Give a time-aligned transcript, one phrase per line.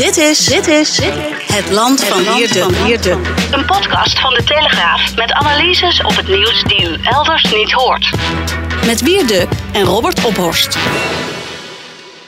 [0.00, 1.00] Dit is, dit is
[1.52, 2.34] het land van
[2.84, 3.10] Wierde.
[3.52, 8.10] Een podcast van de Telegraaf met analyses op het nieuws die u elders niet hoort.
[8.86, 10.78] Met Wierde en Robert Ophorst.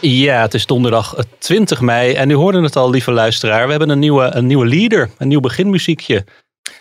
[0.01, 3.65] Ja, het is donderdag 20 mei en u hoorde het al, lieve luisteraar.
[3.65, 6.25] We hebben een nieuwe, een nieuwe leader, een nieuw beginmuziekje.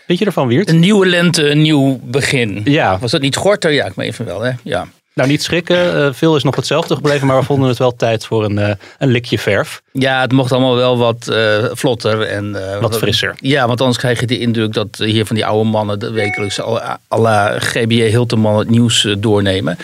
[0.06, 0.68] Weet je ervan, Wiert?
[0.68, 2.60] Een nieuwe lente, een nieuw begin.
[2.64, 2.98] Ja.
[2.98, 3.72] Was dat niet Gorter?
[3.72, 4.50] Ja, ik me even wel, hè?
[4.62, 4.88] Ja.
[5.14, 6.04] Nou, niet schrikken.
[6.06, 8.74] eh, veel is nog hetzelfde gebleven, maar we vonden het wel tijd voor een, eh,
[8.98, 9.82] een likje verf.
[9.92, 12.22] ja, het mocht allemaal wel wat eh, vlotter.
[12.22, 13.34] En, eh, Wat frisser.
[13.40, 16.60] Ja, want anders krijg je de indruk dat hier van die oude mannen de wekelijks
[16.60, 19.76] à la GBJ Hilterman het nieuws eh, doornemen.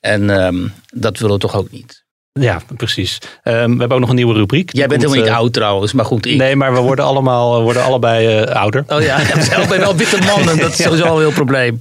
[0.00, 1.97] En ehm, dat willen we toch ook niet.
[2.40, 3.18] Ja, precies.
[3.42, 4.70] Ehm, we hebben ook nog een nieuwe rubriek.
[4.72, 6.26] Jij bent komt, helemaal niet eh, oud trouwens, maar goed.
[6.26, 8.84] Ik, Nee, maar we worden allemaal worden allebei eh, ouder.
[8.88, 9.18] Oh ja,
[9.50, 10.58] zelf ben wel witte mannen.
[10.58, 11.80] Dat is sowieso al een heel probleem.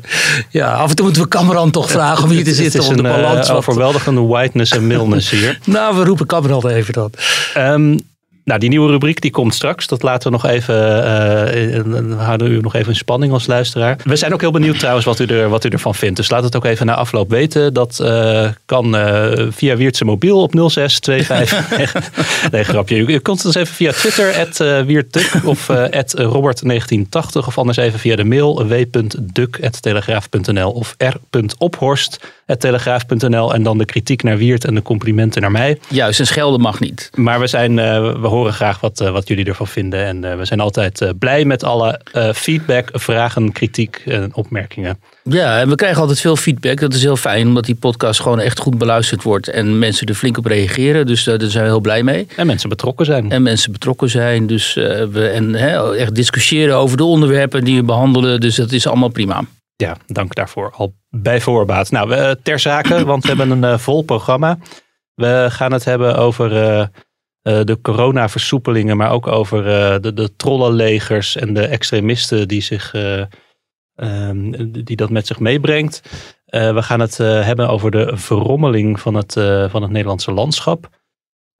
[0.49, 2.87] Ja, af en toe moeten we Cameron toch vragen om hier te Het zitten is
[2.87, 3.57] om de een eh, balans wat...
[3.57, 5.59] overweldigende whiteness en milness hier.
[5.65, 7.17] Nou, we roepen Cameron even dat.
[7.53, 7.97] Ehm,
[8.47, 9.87] nou, die nieuwe rubriek die komt straks.
[9.87, 10.75] Dat laten we nog even,
[12.09, 13.97] we houden u nog even in spanning als luisteraar.
[14.03, 16.15] We zijn ook heel benieuwd trouwens wat u, er, wat u ervan vindt.
[16.15, 17.73] Dus laat het ook even na afloop weten.
[17.73, 22.11] Dat eh, kan eh, via Wiertse mobiel op 0625.
[22.51, 22.97] nee, grapje.
[22.97, 27.45] U, u kunt ons even via Twitter, at Wierdtuk of at Robert1980.
[27.47, 33.53] Of anders even via de mail w.duk.telegraaf.nl of r.ophorst.telegraaf.nl.
[33.53, 35.79] En dan de kritiek naar Wiert en de complimenten naar mij.
[35.87, 37.09] Juist, en schelden mag niet.
[37.15, 37.75] Maar we, zijn,
[38.21, 40.05] we horen graag wat, eh, wat jullie ervan vinden.
[40.05, 42.01] En eh, we zijn altijd eh, blij met alle
[42.35, 44.99] feedback, vragen, kritiek en opmerkingen.
[45.23, 46.79] Ja, en we krijgen altijd veel feedback.
[46.79, 49.47] Dat is heel fijn, omdat die podcast gewoon echt goed beluisterd wordt.
[49.47, 51.05] En mensen er flink op reageren.
[51.05, 52.27] Dus daar zijn we heel blij mee.
[52.35, 53.31] En mensen betrokken zijn.
[53.31, 54.47] En mensen betrokken zijn.
[54.47, 58.39] Dus, we, en hè, echt discussiëren over de onderwerpen die we behandelen.
[58.39, 59.43] Dus dat is allemaal prima.
[59.75, 61.91] Ja, dank daarvoor al bij voorbaat.
[61.91, 64.57] Nou, we, ter zake, want we hebben een vol programma.
[65.13, 66.89] We gaan het hebben over
[67.47, 72.93] eh, de coronaversoepelingen, maar ook over eh, de, de trollenlegers en de extremisten die, zich,
[72.93, 73.21] eh,
[73.95, 76.01] ehm, die dat met zich meebrengt.
[76.45, 79.33] We gaan het hebben over de verrommeling van het,
[79.69, 80.89] van het Nederlandse landschap.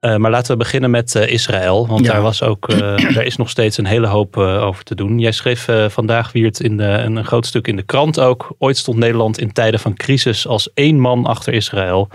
[0.00, 2.12] Maar laten we beginnen met Israël, want Ja.
[2.12, 2.68] daar, was ook,
[3.14, 5.18] daar is nog steeds een hele hoop over te doen.
[5.18, 8.54] Jij schreef vandaag, Wiert, in de, een groot stuk in de krant ook.
[8.58, 12.08] Ooit stond Nederland in tijden van crisis als één man achter Israël.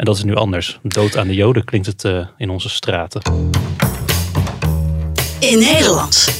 [0.00, 0.78] En dat is nu anders.
[0.82, 3.22] Dood aan de Joden klinkt het eh, in onze straten.
[5.40, 6.39] In Nederland.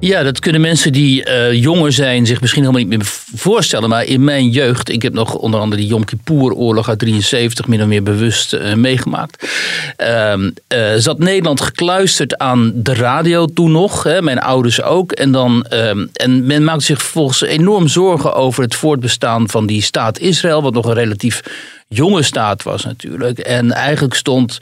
[0.00, 3.88] Ja, dat kunnen mensen die eh, jonger zijn zich misschien helemaal niet meer voorstellen.
[3.88, 7.80] Maar in mijn jeugd, ik heb nog onder andere die Yom Kippur-oorlog uit 73 min
[7.80, 9.48] of meer bewust eh, meegemaakt.
[9.96, 15.12] Ehm, eh, zat Nederland gekluisterd aan de radio toen nog, hè, mijn ouders ook.
[15.12, 19.82] En, dan, ehm, en men maakte zich vervolgens enorm zorgen over het voortbestaan van die
[19.82, 20.62] staat Israël.
[20.62, 21.40] Wat nog een relatief
[21.88, 23.38] jonge staat was natuurlijk.
[23.38, 24.58] En eigenlijk stond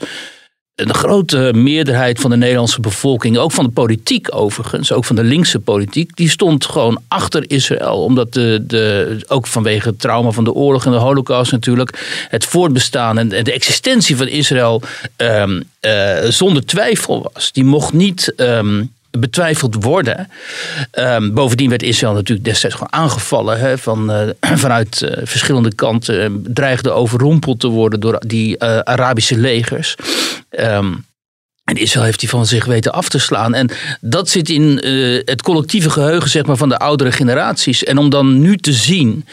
[0.79, 5.23] een grote meerderheid van de Nederlandse bevolking, ook van de politiek overigens, ook van de
[5.23, 8.03] linkse politiek, die stond gewoon achter Israël.
[8.03, 12.45] Omdat de, de, ook vanwege het trauma van de oorlog en de holocaust natuurlijk, het
[12.45, 14.81] voortbestaan en de existentie van Israël
[15.15, 17.51] ehm, eh, zonder twijfel was.
[17.51, 20.29] Die mocht niet ehm, betwijfeld worden.
[20.91, 24.27] Ehm, bovendien werd Israël natuurlijk destijds gewoon aangevallen van, eh,
[24.65, 26.21] vanuit eh, verschillende kanten.
[26.21, 29.95] eh, dreigde overrompeld te worden door die Arabische legers.
[30.49, 30.93] Ehm,
[31.63, 33.53] en Israël heeft die van zich weten af te slaan.
[33.53, 33.69] En
[34.01, 34.77] dat zit in
[35.25, 37.83] het collectieve geheugen zeg maar, van de oudere generaties.
[37.83, 39.25] En om dan nu te zien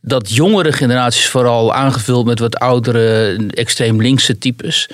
[0.00, 4.88] dat jongere generaties, vooral aangevuld met wat oudere, extreem linkse types,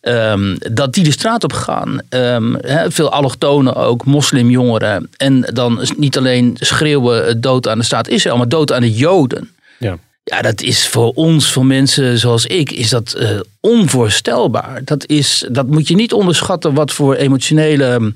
[0.00, 2.00] ehm, dat die de straat op gaan.
[2.08, 2.54] Ehm,
[2.88, 5.10] veel allochtonen ook, moslimjongeren.
[5.16, 8.92] En dan niet alleen schreeuwen eh, dood aan de staat Israël, maar dood aan de
[8.92, 9.50] Joden.
[9.78, 9.98] Ja.
[10.24, 13.30] Ja, dat is voor ons, voor mensen zoals ik, is dat eh,
[13.60, 14.80] onvoorstelbaar.
[14.84, 18.12] Dat, is, dat moet je niet onderschatten wat voor emotionele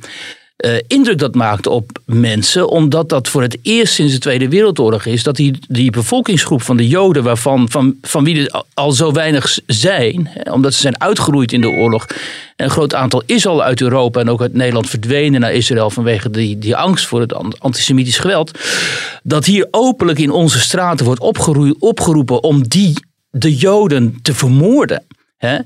[0.62, 5.06] eh, indruk dat maakt op mensen, omdat dat voor het eerst sinds de Tweede Wereldoorlog
[5.06, 9.12] is dat die, die bevolkingsgroep van de Joden, waarvan van, van wie er al zo
[9.12, 12.06] weinig zijn, hè, omdat ze zijn uitgeroeid in de oorlog.
[12.56, 16.30] Een groot aantal is al uit Europa en ook uit Nederland verdwenen naar Israël vanwege
[16.30, 18.58] die, die angst voor het antisemitisch geweld.
[19.22, 21.20] Dat hier openlijk in onze straten wordt
[21.78, 22.94] opgeroepen om die,
[23.30, 25.02] de Joden, te vermoorden.
[25.46, 25.58] Hè?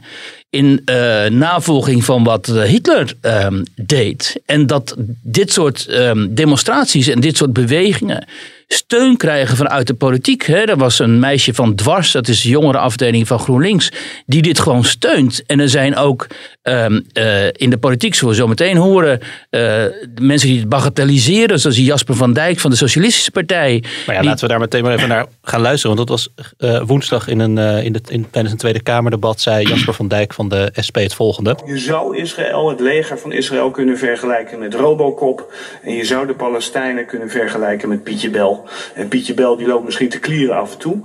[0.50, 4.40] in uh, navolging van wat eh, Hitler um, deed.
[4.46, 8.26] En dat dit soort um, demonstraties en dit soort bewegingen
[8.68, 10.46] steun krijgen vanuit de politiek.
[10.46, 10.58] Hè.
[10.58, 13.92] Er was een meisje van Dwars, dat is de jongere afdeling van GroenLinks,
[14.26, 15.42] die dit gewoon steunt.
[15.46, 16.26] En er zijn ook
[16.68, 19.20] um, uh, in de politiek, zoals we zo meteen horen,
[19.50, 19.84] uh,
[20.20, 23.84] mensen die het bagatelliseren, zoals Jasper van Dijk van de Socialistische Partij.
[24.06, 25.96] Maar ja, laten we daar meteen maar even naar gaan luisteren.
[25.96, 29.68] Want dat was uh, woensdag in een, in de, in, tijdens een Tweede Kamerdebat, zei
[29.68, 31.58] Jasper van Dijk van de SP het volgende.
[31.64, 35.52] Je zou Israël, het leger van Israël, kunnen vergelijken met Robocop.
[35.82, 38.68] En je zou de Palestijnen kunnen vergelijken met Pietje Bel.
[38.94, 41.00] En Pietje Bel die loopt misschien te klieren af en toe.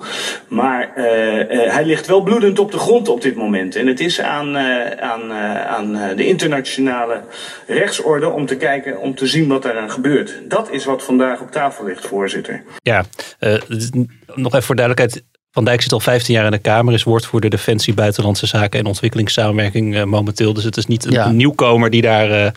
[0.47, 3.75] Maar uh, uh, hij ligt wel bloedend op de grond op dit moment.
[3.75, 7.21] En het is aan, uh, aan, aan de internationale
[7.67, 10.39] rechtsorde om te kijken, om te zien wat eraan gebeurt.
[10.47, 12.63] Dat is wat vandaag op tafel ligt, voorzitter.
[12.83, 13.05] Ja,
[14.35, 15.23] nog even voor duidelijkheid.
[15.51, 18.85] Van Dijk zit al 15 jaar in de Kamer, is woordvoerder Defensie, Buitenlandse Zaken en
[18.85, 20.53] Ontwikkelingssamenwerking momenteel.
[20.53, 21.31] Dus het is niet een ja.
[21.31, 22.53] nieuwkomer die daar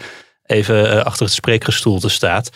[0.46, 2.50] even achter het spreekgestoelte staat.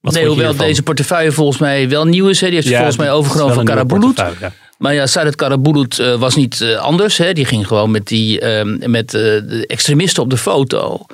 [0.00, 2.40] Wat nee, hoewel deze portefeuille volgens mij wel nieuw is.
[2.40, 2.46] Hè.
[2.46, 4.16] Die heeft ja, volgens mij overgenomen van Karabulut.
[4.16, 4.52] Ja.
[4.84, 7.16] Maar ja, Sadat Karabulut uh, was niet uh, anders.
[7.16, 7.32] Hè.
[7.32, 11.06] Die ging gewoon met, die, uh, met uh, de extremisten op de foto.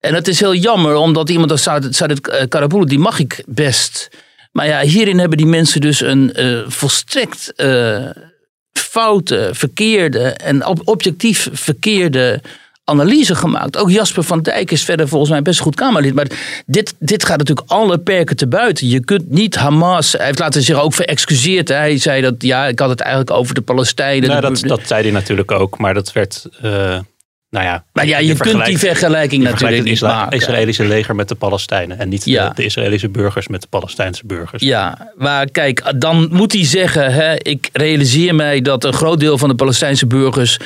[0.00, 4.08] En het is heel jammer, omdat iemand als Sadat, Sadat Karabulut, die mag ik best.
[4.52, 6.32] Maar ja, hierin hebben die mensen dus een
[6.66, 7.52] volstrekt
[8.72, 12.40] foute, verkeerde en objectief verkeerde
[12.88, 13.76] analyse gemaakt.
[13.76, 16.14] Ook Jasper van Dijk is verder volgens mij best goed Kamerlid.
[16.14, 16.26] Maar
[16.66, 18.88] dit, dit gaat natuurlijk alle perken te buiten.
[18.88, 20.12] Je kunt niet Hamas.
[20.12, 21.68] Hij heeft laten zich ook verexcuseerd.
[21.68, 24.28] Hij zei dat ja, ik had het eigenlijk over de Palestijnen.
[24.28, 25.78] Nou, dat, dat zei hij natuurlijk ook.
[25.78, 26.46] Maar dat werd.
[26.64, 26.98] Uh
[27.50, 30.24] nou ja, maar ja, je, kunt die vergelijking natuurlijk niet maken.
[30.24, 31.98] Het Israëlische leger met de Palestijnen.
[31.98, 34.62] En niet de, de, Israëlische burgers met de Palestijnse burgers.
[34.62, 37.12] Ja, maar kijk, dan moet hij zeggen...
[37.12, 40.56] Hè, ik realiseer mij dat een groot deel van de Palestijnse burgers...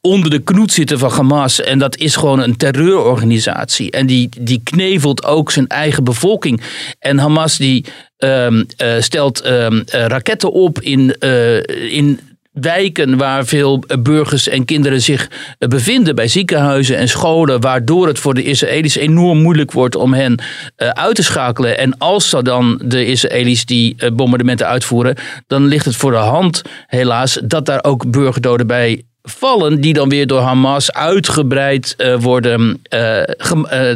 [0.00, 1.60] onder de knoet zitten van Hamas.
[1.60, 3.90] En dat is gewoon een terreurorganisatie.
[3.90, 6.60] En die, die knevelt ook zijn eigen bevolking.
[6.98, 7.84] En Hamas die...
[8.18, 11.56] Um, uh, stelt um, uh, raketten op in, uh,
[11.92, 12.20] in
[12.54, 18.34] wijken waar veel burgers en kinderen zich bevinden, bij ziekenhuizen en scholen, waardoor het voor
[18.34, 20.38] de Israëli's enorm moeilijk wordt om hen
[20.76, 21.78] uh, uit te schakelen.
[21.78, 25.16] En als dan de Israëli's die uh, bombardementen uitvoeren,
[25.46, 30.08] dan ligt het voor de hand, helaas, dat daar ook burgerdoden bij vallen, die dan
[30.08, 32.82] weer door Hamas uitgebreid worden,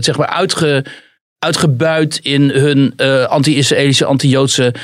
[0.01, 0.85] zeg maar uitge
[1.39, 2.97] uitgebuit in hun
[3.29, 4.75] anti-Israëlische, anti-Joodse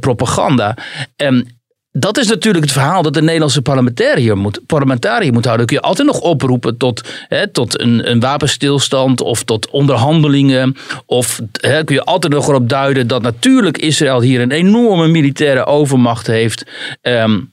[0.00, 0.76] propaganda.
[1.16, 1.61] En
[1.92, 5.66] dat is natuurlijk het verhaal dat de Nederlandse parlementariër moet, parlementariër moet houden.
[5.66, 10.76] kun je altijd nog oproepen tot, hè, tot een, een wapenstilstand of tot onderhandelingen.
[11.06, 15.64] Of hè, kun je altijd nog erop duiden dat natuurlijk Israël hier een enorme militaire
[15.66, 16.66] overmacht heeft.
[17.02, 17.50] Um,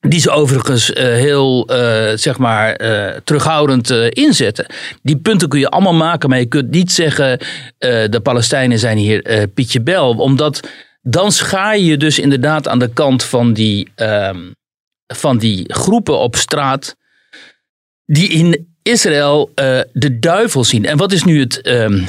[0.00, 1.76] die ze overigens uh, heel uh,
[2.14, 4.66] zeg maar, uh, terughoudend inzetten.
[5.02, 7.38] Die punten kun je allemaal maken, maar je kunt niet zeggen
[7.78, 10.10] de Palestijnen zijn hier Pietje Bel.
[10.10, 10.68] Omdat
[11.08, 14.54] dan schaar je dus inderdaad aan de kant van die, um,
[15.06, 16.96] van die groepen op straat.
[18.04, 20.84] die in Israël uh, de duivel zien.
[20.84, 21.68] En wat is nu het.
[21.68, 22.06] Um,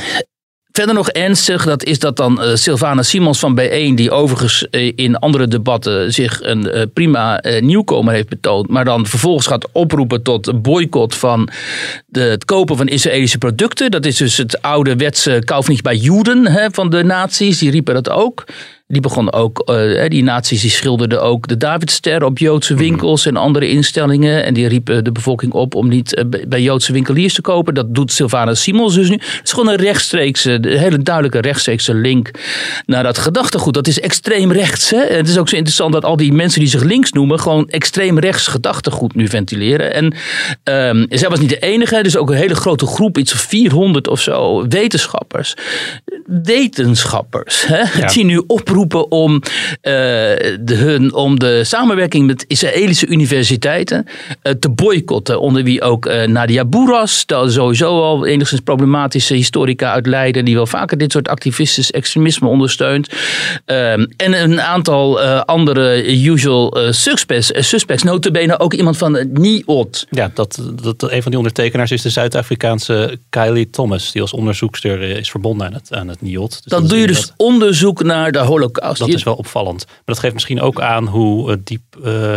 [0.71, 4.91] Verder nog ernstig, dat is dat dan uh, Sylvana Simons van B1, die overigens uh,
[4.95, 10.61] in andere debatten zich een prima nieuwkomer heeft betoond, maar dan vervolgens gaat oproepen tot
[10.61, 11.49] boycott van
[12.11, 13.91] het kopen van Israëlische producten.
[13.91, 17.71] Dat is dus het oude wetse kauf niet bij Joden hè, van de nazi's, die
[17.71, 18.45] riepen dat ook.
[18.89, 22.81] Die begonnen ook, uh, die nazi's die schilderden ook de Davidster op Joodse mhm.
[22.81, 24.43] winkels en andere instellingen.
[24.43, 27.73] En die riepen de bevolking op om niet uh, bij Joodse winkeliers te kopen.
[27.73, 29.15] Dat doet Sylvana Simons dus nu.
[29.15, 32.31] Het is gewoon een rechtstreekse, een hele duidelijke rechtstreekse link
[32.85, 33.73] naar dat gedachtegoed.
[33.73, 34.89] Dat is extreem rechts.
[34.89, 34.99] Hè?
[34.99, 38.19] Het is ook zo interessant dat al die mensen die zich links noemen, gewoon extreem
[38.19, 39.93] rechts gedachtegoed nu ventileren.
[39.93, 40.05] En
[40.63, 44.07] um, zij was niet de enige, dus ook een hele grote groep, iets van 400
[44.07, 45.53] of zo, wetenschappers.
[46.25, 47.99] Wetenschappers, hè?
[47.99, 48.07] Ja.
[48.07, 48.75] die nu oproepen
[49.09, 49.41] om,
[49.81, 54.05] de, hun, om de samenwerking met Israëlische universiteiten
[54.59, 55.39] te boycotten.
[55.39, 60.67] Onder wie ook Nadia Boeras, dat sowieso al enigszins problematische historica uit Leiden, die wel
[60.67, 63.09] vaker dit soort activistisch extremisme ondersteunt.
[63.65, 70.07] Ehm, en een aantal andere usual suspects, suspects, notabene ook iemand van NIOT.
[70.09, 75.01] Ja, dat, dat, een van die ondertekenaars is de Zuid-Afrikaanse Kylie Thomas, die als onderzoekster
[75.01, 76.49] is verbonden aan het, aan het NIOT.
[76.49, 78.66] Dus dan doe je dus onderzoek naar de holocaust.
[78.73, 79.85] Dat is wel opvallend.
[79.85, 82.35] Maar dat geeft misschien ook aan hoe, uh, diep, uh,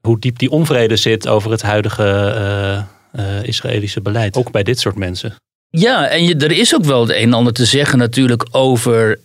[0.00, 4.36] hoe diep die onvrede zit over het huidige uh, Israëlische beleid.
[4.36, 5.34] Ook bij dit soort mensen.
[5.70, 9.20] Ja, en je, er is ook wel het een en ander te zeggen natuurlijk over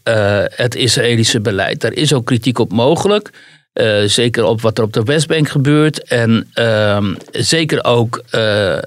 [0.55, 1.81] het Israëlische beleid.
[1.81, 3.29] Daar is ook kritiek op mogelijk.
[4.05, 6.03] Zeker op wat er op de Westbank gebeurt.
[6.03, 8.77] En uh, zeker ook uh,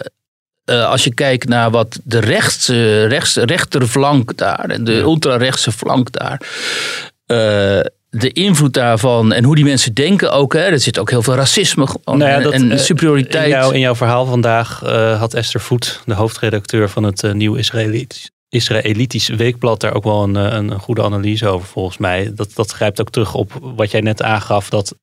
[0.64, 2.68] als je kijkt naar wat de rechts,
[3.08, 6.40] rechts, rechterflank daar en de ultrarechtse flank daar.
[7.26, 10.52] De invloed daarvan en hoe die mensen denken ook.
[10.52, 13.44] Hè, er zit ook heel veel racisme nou ja, dat, en superioriteit.
[13.44, 14.80] In, jou, in jouw verhaal vandaag
[15.18, 17.54] had Esther Voet, de hoofdredacteur van het Nieuw
[18.48, 22.32] Israëlitisch weekblad daar ook wel een, eh, een, goede analyse over volgens mij.
[22.34, 24.68] Dat, dat grijpt ook terug op wat jij net aangaf.
[24.68, 24.94] Dat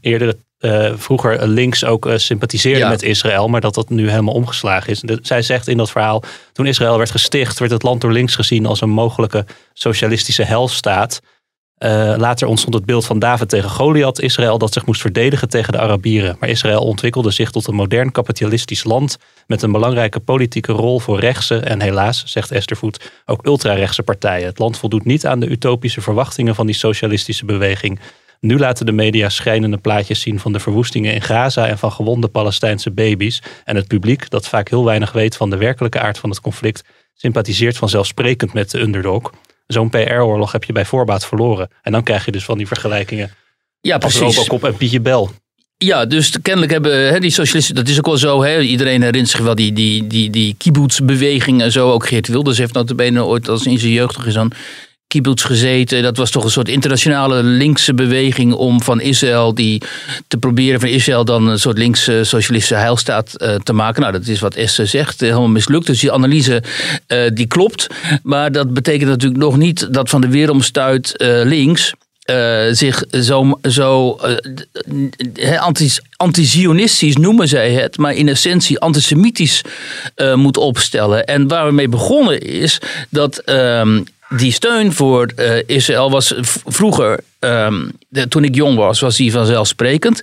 [0.00, 0.34] eerder
[0.64, 5.02] uh, vroeger links ook uh, sympathiseerde met Israël, maar dat dat nu helemaal omgeslagen is.
[5.22, 8.66] zij zegt in dat verhaal, toen Israël werd gesticht, werd het land door links gezien
[8.66, 11.20] als een mogelijke socialistische helstaat.
[11.78, 15.72] Uh, later ontstond het beeld van David tegen Goliath, Israël dat zich moest verdedigen tegen
[15.72, 16.36] de Arabieren.
[16.40, 19.16] Maar Israël ontwikkelde zich tot een modern kapitalistisch land
[19.46, 24.46] met een belangrijke politieke rol voor rechtse en helaas, zegt Esther Voet, ook ultrarechtse partijen.
[24.46, 28.00] Het land voldoet niet aan de utopische verwachtingen van die socialistische beweging.
[28.40, 32.28] Nu laten de media schrijnende plaatjes zien van de verwoestingen in Gaza en van gewonde
[32.28, 33.42] Palestijnse baby's.
[33.64, 36.84] En het publiek, dat vaak heel weinig weet van de werkelijke aard van het conflict,
[37.14, 39.32] sympathiseert vanzelfsprekend met de underdog
[39.66, 41.70] zo'n PR-oorlog heb je bij voorbaat verloren.
[41.82, 43.34] En dan krijg je dus van die vergelijkingen.
[43.80, 44.36] Ja, precies.
[44.36, 45.30] Robocop en Pietje Bel.
[45.76, 48.42] Ja, dus kennelijk hebben hè, die socialisten, dat is ook wel zo.
[48.42, 51.90] Hè, iedereen herinnert zich wel die, die, die, die kibbutz-beweging en zo.
[51.90, 54.52] Ooit Geert Wilders heeft notabene ooit als in zijn jeugd is dan
[55.14, 56.02] kibbutz gezeten.
[56.02, 59.82] Dat was toch een soort internationale linkse beweging om van Israël die
[60.28, 64.00] te proberen van Israël dan een soort linkse socialistische heilstaat uh, te maken.
[64.00, 65.86] Nou, dat is wat Esther zegt, eh, helemaal mislukt.
[65.86, 66.62] Dus die analyse
[67.08, 67.86] uh, die klopt.
[68.22, 71.92] Maar dat betekent natuurlijk nog niet dat van de weeromstuit links
[72.70, 74.18] zich zo, zo
[75.34, 75.66] uh,
[76.16, 79.62] anti-zionistisch noemen zij het, maar in essentie antisemitisch
[80.34, 81.24] moet opstellen.
[81.24, 82.78] En waar we mee begonnen is
[83.10, 84.00] dat ehm,
[84.36, 86.34] die steun voor uh, Israël was
[86.66, 90.22] vroeger, um, de, toen ik jong was, was die vanzelfsprekend.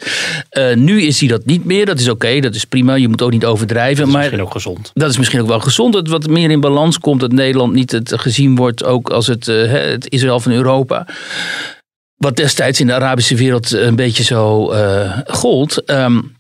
[0.52, 1.86] Uh, nu is hij dat niet meer.
[1.86, 2.96] Dat is oké, okay, dat is prima.
[2.96, 3.98] Je moet ook niet overdrijven.
[3.98, 4.92] Dat is maar misschien ook gezond.
[4.94, 5.94] Dat is misschien ook wel gezond.
[5.94, 7.20] Dat wat meer in balans komt.
[7.20, 11.08] Dat Nederland niet het gezien wordt ook als het, uh, het Israël van Europa.
[12.16, 14.74] Wat destijds in de Arabische wereld een beetje zo
[15.26, 15.90] gold.
[15.90, 16.40] Um,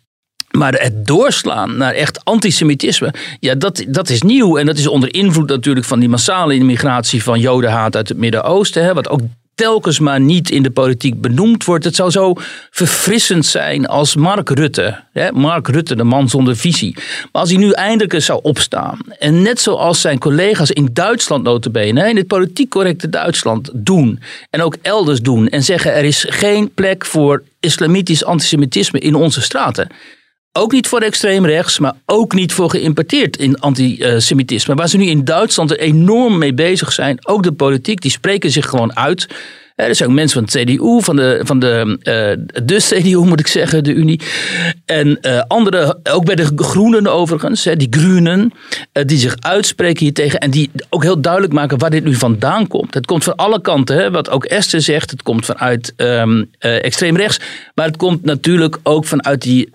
[0.51, 4.58] maar het doorslaan naar echt antisemitisme, ja, dat, dat is nieuw.
[4.58, 8.96] En dat is onder invloed natuurlijk van die massale immigratie van jodenhaat uit het Midden-Oosten.
[8.96, 9.22] Wat ook
[9.55, 11.86] telkens maar niet in de politiek benoemd wordt.
[11.86, 12.34] Het zou zo
[12.70, 15.03] verfrissend zijn als Mark Rutte.
[15.12, 15.31] Hè?
[15.31, 16.93] Mark Rutte, de man zonder visie.
[16.96, 18.98] Maar als hij nu eindelijk eens zou opstaan.
[19.20, 22.10] En net zoals zijn collega's in Duitsland notabene.
[22.10, 24.20] In het politiek correcte Duitsland doen.
[24.50, 25.48] En ook elders doen.
[25.48, 29.88] En zeggen er is geen plek voor islamitisch antisemitisme in onze straten.
[30.53, 34.75] Ook niet voor extreem rechts, maar ook niet voor geïmporteerd in antisemitisme.
[34.75, 38.51] Waar ze nu in Duitsland er enorm mee bezig zijn, ook de politiek, die spreken
[38.51, 39.27] zich gewoon uit
[39.88, 43.39] er zijn ook mensen van de CDU, van de, van de, uh, de CDU moet
[43.39, 44.21] ik zeggen, de Unie.
[44.85, 48.53] En uh, andere, ook bij de Groenen overigens, hè, die Groenen,
[49.05, 50.39] die zich uitspreken hier tegen.
[50.39, 52.93] En die ook heel duidelijk maken waar dit nu vandaan komt.
[52.93, 55.11] Het komt van alle kanten, hè, wat ook Esther zegt.
[55.11, 57.39] Het komt vanuit um, extreem rechts.
[57.73, 59.69] Maar het komt natuurlijk ook vanuit die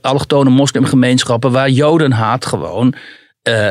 [0.00, 2.94] allochtone moslimgemeenschappen waar jodenhaat gewoon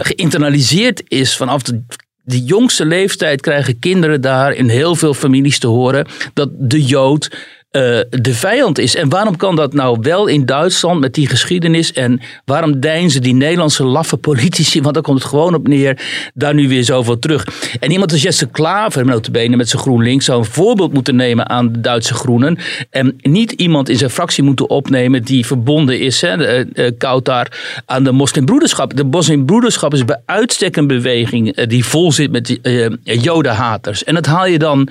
[0.01, 1.83] geïnternaliseerd is vanaf de
[2.27, 7.31] de jongste leeftijd krijgen kinderen daar in heel veel families te horen dat de Jood
[7.77, 8.95] uh, de vijand is.
[8.95, 11.93] En waarom kan dat nou wel in Duitsland met die geschiedenis?
[11.93, 16.01] En waarom deinzen die Nederlandse laffe politici, want daar komt het gewoon op neer,
[16.33, 17.47] daar nu weer zoveel terug?
[17.79, 21.71] En iemand als Jesse Klaver, notabene met zijn GroenLinks, zou een voorbeeld moeten nemen aan
[21.71, 22.57] de Duitse Groenen.
[22.89, 27.81] En niet iemand in zijn fractie moeten opnemen die verbonden is, hè, uh, koud daar,
[27.85, 28.95] aan de moslimbroederschap.
[28.95, 34.03] De moslimbroederschap is bij uitstek een beweging die vol zit met uh, jodenhaters.
[34.03, 34.89] En dat haal je dan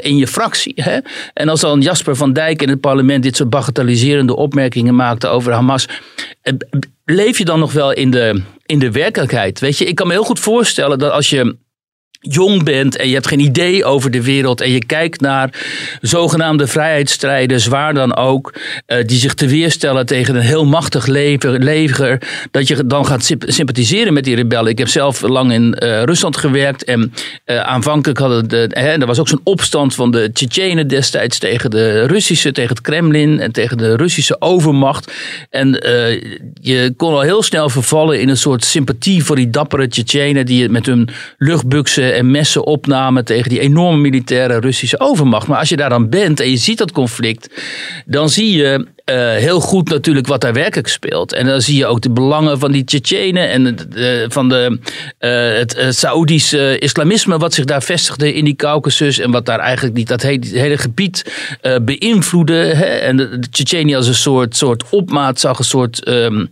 [0.00, 0.72] in je fractie.
[0.76, 0.98] Hè?
[1.34, 5.52] En als dan Jasper van Dijk in het parlement dit soort bagatelliserende opmerkingen maakte over
[5.52, 5.88] Hamas.
[6.42, 6.54] Eh,
[7.04, 9.60] leef je dan nog wel in de, in de werkelijkheid?
[9.60, 11.56] Weet je, ik kan me heel goed voorstellen dat als je
[12.22, 15.50] jong bent en je hebt geen idee over de wereld en je kijkt naar
[16.00, 18.54] zogenaamde vrijheidsstrijders, waar dan ook,
[18.86, 23.34] eh, die zich te weerstellen tegen een heel machtig leger, leger, dat je dan gaat
[23.38, 24.70] sympathiseren met die rebellen.
[24.70, 27.12] Ik heb zelf lang in uh, Rusland gewerkt en
[27.46, 31.70] uh, aanvankelijk hadden de, hè, er was ook zo'n opstand van de Tsjetsjenen destijds tegen
[31.70, 35.12] de Russische, tegen het Kremlin en tegen de Russische overmacht.
[35.50, 35.70] En
[36.60, 40.68] je kon al heel snel vervallen in een soort sympathie voor die dappere Tsjetsjenen die
[40.68, 45.46] met hun luchtbuksen en messen opnamen tegen die enorme militaire Russische overmacht.
[45.46, 47.62] Maar als je daar dan bent en je ziet dat conflict,
[48.06, 51.32] dan zie je uh, heel goed natuurlijk wat daar werkelijk speelt.
[51.32, 54.78] En dan zie je ook de belangen van die Tsjetsjenen en uh, van de,
[55.20, 59.96] uh, het Saoedische islamisme wat zich daar vestigde in die Caucasus en wat daar eigenlijk
[59.96, 61.24] niet dat hele, gebied
[61.82, 62.54] beïnvloedde.
[62.54, 62.84] Hè?
[62.84, 66.50] En de, de Tsjetsjenië als een soort, soort opmaat zag, een soort um,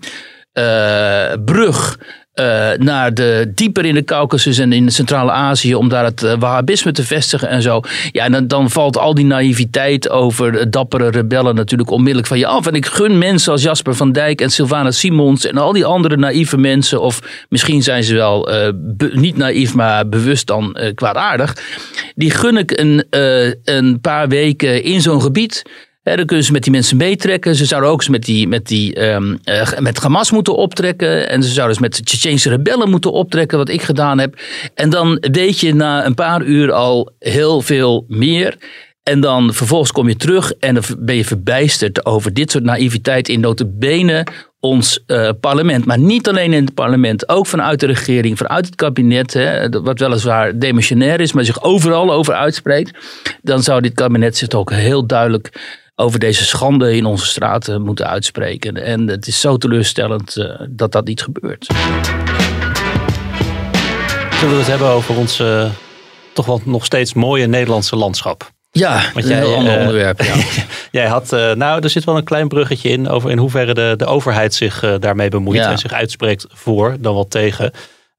[1.44, 1.98] brug
[2.34, 6.92] uh, naar de, dieper in de Caucasus en in Centraal-Azië om daar het uh, Wahhabisme
[6.92, 7.80] te vestigen en zo.
[8.12, 12.46] Ja, en dan, dan, valt al die naïviteit over dappere rebellen natuurlijk onmiddellijk van je
[12.46, 12.66] af.
[12.66, 16.16] En ik gun mensen als Jasper van Dijk en Sylvana Simons en al die andere
[16.16, 18.68] naïeve mensen, of misschien zijn ze wel uh,
[19.12, 21.56] niet naïef, maar bewust dan kwaadaardig.
[22.14, 23.06] Die gun ik een,
[23.64, 25.62] een paar weken in zo'n gebied
[26.16, 27.54] dan kunnen ze met die mensen meetrekken.
[27.54, 31.28] Ze zouden ook eens met, die, met, die, um, uh, met Hamas moeten optrekken.
[31.28, 34.40] En ze zouden eens met de Tsjetsjeense rebellen moeten optrekken, wat ik gedaan heb.
[34.74, 38.56] En dan weet je na een paar uur al heel veel meer.
[39.02, 43.28] En dan vervolgens kom je terug en dan ben je verbijsterd over dit soort naïviteit
[43.28, 44.26] in notabene
[44.60, 45.84] ons uh, parlement.
[45.84, 49.98] Maar niet alleen in het parlement, ook vanuit de regering, vanuit het kabinet, hè, wat
[49.98, 52.98] weliswaar demissionair is, maar zich overal over uitspreekt.
[53.42, 58.06] Dan zou dit kabinet zich ook heel duidelijk over deze schande in onze straten moeten
[58.06, 58.84] uitspreken.
[58.84, 61.66] En het is zo teleurstellend uh, dat dat niet gebeurt.
[64.30, 65.70] Zullen we het hebben over ons uh,
[66.32, 68.50] toch wel nog steeds mooie Nederlandse landschap?
[68.70, 70.22] Ja, Want jij, een heel ander uh, onderwerp.
[70.22, 70.34] Ja.
[71.00, 74.06] jij had, nou, er zit wel een klein bruggetje in over in hoeverre de, de
[74.06, 75.70] overheid zich daarmee bemoeit ja.
[75.70, 77.70] en zich uitspreekt voor dan wel tegen.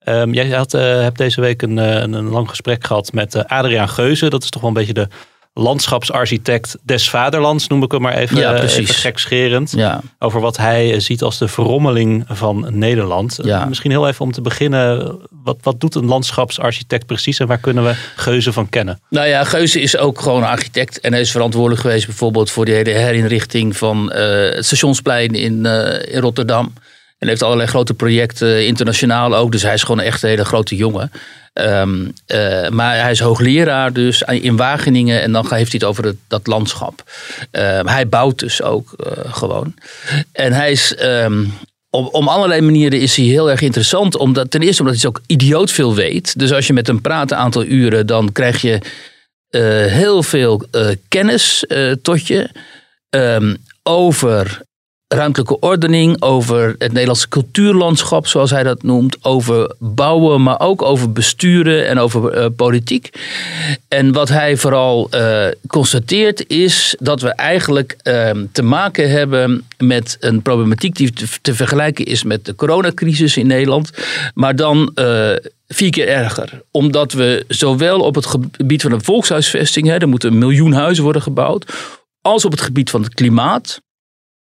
[0.04, 4.30] Um, jij had, hebt deze week een, een, een lang gesprek gehad met Adriaan Geuze.
[4.30, 5.08] Dat is toch wel een beetje de
[5.54, 9.74] landschapsarchitect des vaderlands, noem ik hem maar even, ja, even gekscherend.
[9.76, 10.02] Ja.
[10.20, 13.40] Over wat hij ziet als de verrommeling van Nederland.
[13.44, 13.66] Ja.
[13.66, 17.84] Misschien heel even om te beginnen, wat, wat doet een landschapsarchitect precies en waar kunnen
[17.84, 19.02] we Geuze van kennen?
[19.10, 22.66] Nou ja, Geuze is ook gewoon een architect en hij is verantwoordelijk geweest bijvoorbeeld voor
[22.66, 24.20] de hele herinrichting van uh,
[24.56, 26.74] het stationsplein in, uh, in Rotterdam.
[27.18, 29.52] En heeft allerlei grote projecten, internationaal ook.
[29.52, 31.12] Dus hij is gewoon echt een hele grote jongen.
[31.54, 36.04] Um, uh, maar hij is hoogleraar dus in Wageningen en dan heeft hij het over
[36.04, 37.04] het, dat landschap.
[37.52, 39.74] Uh, hij bouwt dus ook uh, gewoon.
[40.32, 41.54] En hij is um,
[41.90, 44.18] om, om allerlei manieren is hij heel erg interessant.
[44.18, 46.40] Omdat, ten eerste omdat hij ook idioot veel weet.
[46.40, 48.80] Dus als je met hem praat een aantal uren, dan krijg je
[49.88, 50.64] heel veel
[51.08, 51.66] kennis
[52.02, 52.50] tot je.
[53.84, 54.62] Over
[55.14, 61.12] ruimtelijke ordening, over het Nederlandse cultuurlandschap, zoals hij dat noemt, over bouwen, maar ook over
[61.12, 63.10] besturen en over uh, politiek.
[63.88, 70.18] En wat hij vooral uh, constateert is dat we eigenlijk uh, te maken hebben met
[70.20, 73.90] een problematiek die te, te, vergelijken is met de coronacrisis in Nederland,
[74.34, 75.32] maar dan eh,
[75.68, 76.62] vier keer erger.
[76.72, 81.04] Omdat we zowel op het gebied van de volkshuisvesting, hè, er moeten een miljoen huizen
[81.04, 81.74] worden gebouwd,
[82.22, 83.82] als op het gebied van het klimaat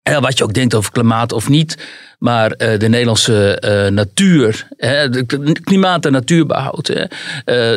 [0.04, 1.78] en wat je ook denkt over klimaat of niet.
[2.18, 5.26] Maar uh, de Nederlandse uh, natuur, hè, de
[5.64, 6.86] klimaat- en natuurbehoud.
[6.86, 7.04] Hè.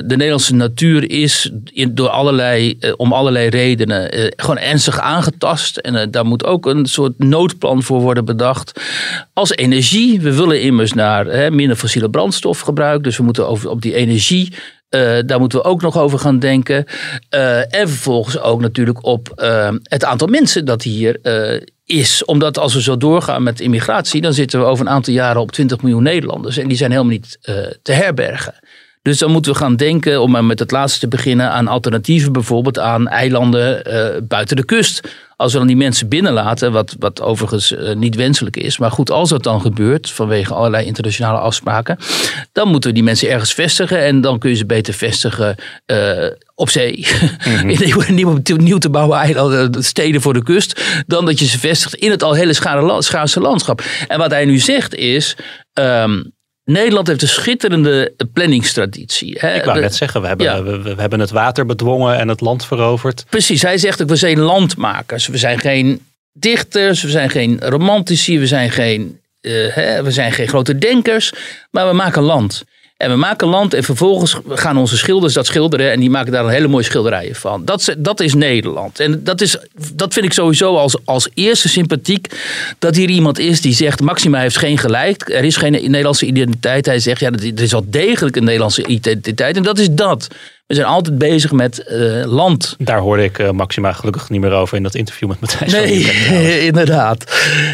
[0.01, 5.77] De Nederlandse natuur is in, door allerlei, om allerlei redenen gewoon ernstig aangetast.
[5.77, 8.81] En daar moet ook een soort noodplan voor worden bedacht.
[9.33, 13.03] Als energie, we willen immers naar hè, minder fossiele brandstofgebruik.
[13.03, 14.53] Dus we moeten over, op die energie
[14.89, 16.85] uh, daar moeten we ook nog over gaan denken.
[17.35, 21.19] Uh, en vervolgens ook natuurlijk op uh, het aantal mensen dat hier
[21.85, 22.25] is.
[22.25, 25.51] Omdat als we zo doorgaan met immigratie, dan zitten we over een aantal jaren op
[25.51, 26.57] 20 miljoen Nederlanders.
[26.57, 27.39] En die zijn helemaal niet
[27.81, 28.53] te herbergen.
[29.07, 32.79] Dus dan moeten we gaan denken, om met het laatste te beginnen, aan alternatieven, bijvoorbeeld
[32.79, 33.83] aan eilanden
[34.27, 35.01] buiten de kust
[35.37, 38.77] als we dan die mensen binnenlaten, wat, wat overigens uh, niet wenselijk is.
[38.77, 41.97] Maar goed, als dat dan gebeurt, vanwege allerlei internationale afspraken.
[42.51, 43.99] Dan moeten we die mensen ergens vestigen.
[43.99, 47.07] En dan kun je ze beter vestigen uh, op zee.
[47.45, 47.69] Mm-hmm.
[48.07, 50.81] in nieuw, nieuw te bouwen eilanden, steden voor de kust.
[51.07, 52.53] Dan dat je ze vestigt in het al hele
[52.99, 53.83] schaarse landschap.
[54.07, 55.37] En wat hij nu zegt is.
[55.73, 56.35] Um,
[56.67, 59.37] Nederland heeft een schitterende planningstraditie.
[59.39, 59.55] Hè?
[59.55, 62.65] Ik wou net zeggen, we hebben, we, we, hebben het water bedwongen en het land
[62.65, 63.25] veroverd.
[63.29, 65.27] Precies, hij zegt ook, we zijn landmakers.
[65.27, 70.31] We zijn geen dichters, we zijn geen romantici, we zijn geen, uh, hè, we zijn
[70.31, 71.33] geen grote denkers,
[71.71, 72.63] maar we maken land.
[72.97, 75.91] En we maken land en vervolgens gaan onze schilders dat schilderen.
[75.91, 77.65] En die maken daar een hele mooie schilderijen van.
[77.65, 78.99] Dat, dat is Nederland.
[78.99, 79.57] En dat, is,
[79.93, 82.35] dat vind ik sowieso als, als eerste sympathiek.
[82.79, 85.29] Dat hier iemand is die zegt: Maxima heeft geen gelijk.
[85.29, 86.85] Er is geen Nederlandse identiteit.
[86.85, 89.55] Hij zegt: ja, er is wel degelijk een Nederlandse identiteit.
[89.55, 90.27] En dat is dat.
[90.67, 92.75] We zijn altijd bezig met eh, land.
[92.77, 96.65] Daar hoorde ik eh, Maxima gelukkig niet meer over in dat interview met Matthijs Nee,
[96.71, 97.23] inderdaad.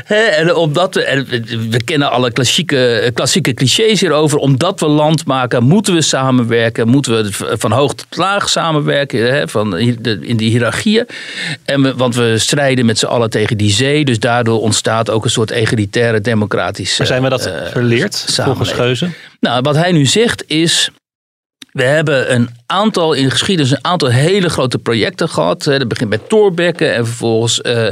[0.08, 4.38] En omdat we, en we- we kennen alle klassieke, klassieke clichés hierover.
[4.38, 6.88] Omdat we land maken, moeten we samenwerken.
[6.88, 9.50] Moeten we van hoog tot laag samenwerken.
[9.50, 9.78] Van
[10.22, 11.06] in die hiërarchieën.
[11.66, 14.06] En we, want we strijden met z'n allen tegen die zee.
[14.06, 18.72] Dus daardoor ontstaat ook een soort egalitaire democratische Maar zijn we dat eh, verleerd volgens.
[18.72, 19.10] Geuze?
[19.40, 20.90] Nou, wat hij nu zegt is.
[21.74, 25.64] We hebben een aantal in de geschiedenis een aantal hele grote projecten gehad.
[25.64, 27.88] Dat begint bij Thorbecke en vervolgens eh,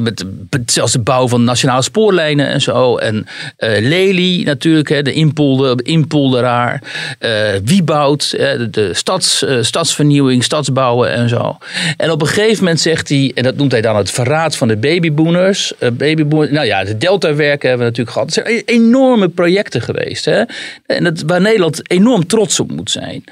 [0.00, 2.96] met, met zelfs de bouw van nationale spoorlijnen en zo.
[2.96, 6.82] En eh Lely natuurlijk, hè, de inpolder, inpolderaar.
[7.18, 7.32] eh
[7.64, 11.58] Wieboud, de, de stads, eh, stadsvernieuwing, stadsbouwen en zo.
[11.96, 14.68] En op een gegeven moment zegt hij, en dat noemt hij dan het verraad van
[14.68, 15.72] de babyboomers.
[15.78, 18.34] eh babyboomers nou ja, de Deltawerken hebben we natuurlijk gehad.
[18.34, 20.24] Het zijn enorme projecten geweest.
[20.24, 20.42] Hè?
[20.86, 23.24] En dat, waar Nederland enorm trots op moet zijn.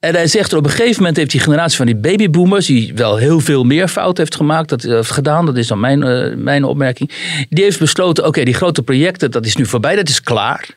[0.00, 2.92] En hij zegt er op een gegeven moment heeft die generatie van die babyboomers, die
[2.94, 6.34] wel heel veel meer fout heeft gemaakt, dat heeft gedaan, dat is dan mijn, eh,
[6.36, 7.10] mijn opmerking.
[7.48, 10.76] Die heeft besloten, oké, die grote projecten, dat is nu voorbij, dat is klaar.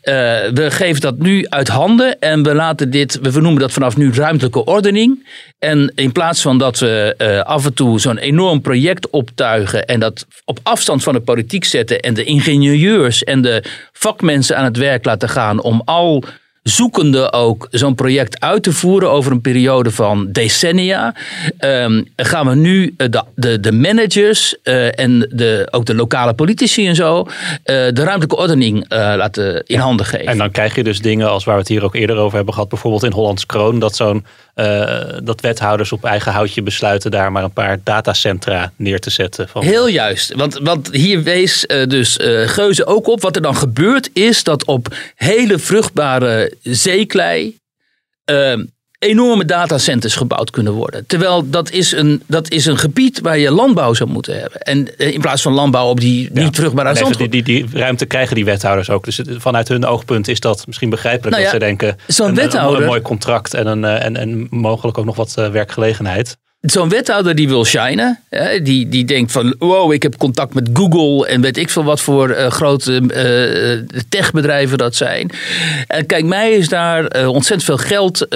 [0.00, 0.14] Eh,
[0.54, 4.12] we geven dat nu uit handen en we laten dit, we noemen dat vanaf nu
[4.12, 5.26] ruimtelijke ordening.
[5.58, 10.00] En in plaats van dat we eh, af en toe zo'n enorm project optuigen en
[10.00, 13.62] dat op afstand van de politiek zetten en de ingenieurs en de
[13.92, 16.24] vakmensen aan het werk laten gaan om al
[16.68, 21.14] zoekende ook zo'n project uit te voeren over een periode van decennia.
[21.58, 26.34] ehm, gaan we nu eh, de, de, de managers eh, en de, ook de lokale
[26.34, 27.28] politici en zo eh,
[27.74, 30.26] de ruimtelijke ordening laten in handen geven.
[30.26, 32.54] En dan krijg je dus dingen als waar we het hier ook eerder over hebben
[32.54, 32.68] gehad.
[32.68, 33.78] Bijvoorbeeld in Hollands Kroon.
[33.78, 34.24] Dat, zo'n,
[35.24, 39.48] dat wethouders op eigen houtje besluiten daar maar een paar datacentra neer te zetten.
[39.48, 43.20] Van, Heel juist, want, want hier wees dus eh, Geuze ook op.
[43.20, 47.58] Wat er dan gebeurt is dat op hele vruchtbare zeeklei
[48.24, 48.54] eh,
[48.98, 51.06] enorme datacenters gebouwd kunnen worden.
[51.06, 54.60] Terwijl dat is, een, dat is een gebied waar je landbouw zou moeten hebben.
[54.60, 56.42] En eh, in plaats van landbouw op die Ja.
[56.42, 57.16] niet even zandgrond.
[57.18, 59.04] die, die, die ruimte krijgen die wethouders ook.
[59.04, 61.96] Dus vanuit hun oogpunt is dat misschien begrijpelijk Nou dat ze denken...
[62.06, 65.34] zo'n een, wethouder- Een, mooi contract en, een, eh, en, en mogelijk ook nog wat
[65.36, 66.36] eh, werkgelegenheid.
[66.60, 70.68] Zo'n wethouder die wil shinen, hè, die, die denkt van wow, ik heb contact met
[70.72, 75.30] Google en weet ik veel wat voor eh, grote eh, techbedrijven dat zijn.
[75.86, 78.26] En kijk, mij is daar eh, ontzettend veel geld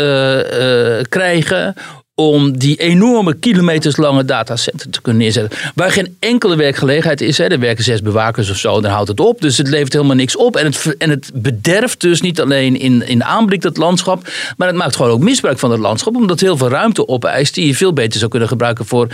[1.09, 1.75] krijgen
[2.15, 5.59] om die enorme kilometers lange datacenter te kunnen neerzetten.
[5.75, 7.39] Waar geen enkele werkgelegenheid is.
[7.39, 7.45] Hè.
[7.45, 9.41] Er werken zes bewakers of zo, dan houdt het op.
[9.41, 10.57] Dus het levert helemaal niks op.
[10.57, 14.29] En het, en het bederft dus niet alleen in, in aanblik dat landschap.
[14.57, 16.15] Maar het maakt gewoon ook misbruik van het landschap.
[16.15, 19.09] Omdat het heel veel ruimte opeist die je veel beter zou kunnen gebruiken voor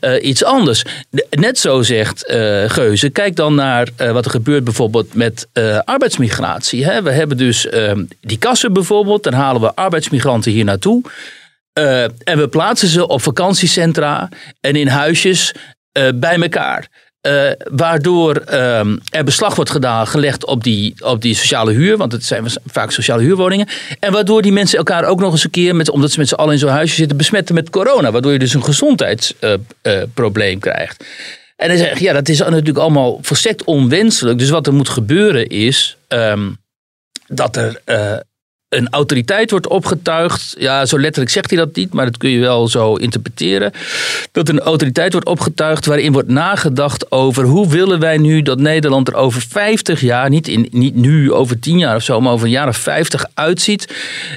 [0.00, 0.84] eh, iets anders.
[1.10, 3.08] De- Net zo zegt eh, Geuze.
[3.10, 5.46] Kijk dan naar eh, wat er gebeurt bijvoorbeeld met
[5.84, 6.84] arbeidsmigratie.
[6.84, 7.02] Hè.
[7.02, 9.22] We hebben dus ehm, die kassen bijvoorbeeld.
[9.22, 11.02] Dan halen we arbeidsmigranten hier naartoe.
[11.72, 14.28] Eh, en we plaatsen ze op vakantiecentra
[14.60, 15.54] en in huisjes
[15.92, 16.88] eh, bij elkaar.
[17.20, 21.96] Eh, waardoor ehm, er beslag wordt gedaan, gelegd op die, op die sociale huur.
[21.96, 23.68] Want het zijn vaak sociale huurwoningen.
[24.00, 26.34] En waardoor die mensen elkaar ook nog eens een keer, met, omdat ze met z'n
[26.34, 28.10] allen in zo'n huisje zitten, besmetten met corona.
[28.10, 31.04] Waardoor je dus een gezondheidsprobleem krijgt.
[31.56, 34.38] En hij zegt, ja, dat is natuurlijk allemaal volstrekt onwenselijk.
[34.38, 36.50] Dus wat er moet gebeuren is ehm,
[37.26, 37.80] dat er
[38.72, 40.54] een autoriteit wordt opgetuigd.
[40.58, 43.72] Ja, zo letterlijk zegt hij dat niet, maar dat kun je wel zo interpreteren.
[44.32, 49.08] Dat een autoriteit wordt opgetuigd waarin wordt nagedacht over hoe willen wij nu dat Nederland
[49.08, 52.46] er over 50 jaar, niet, in, niet nu over 10 jaar of zo, maar over
[52.46, 53.94] een jaar of 50 uitziet.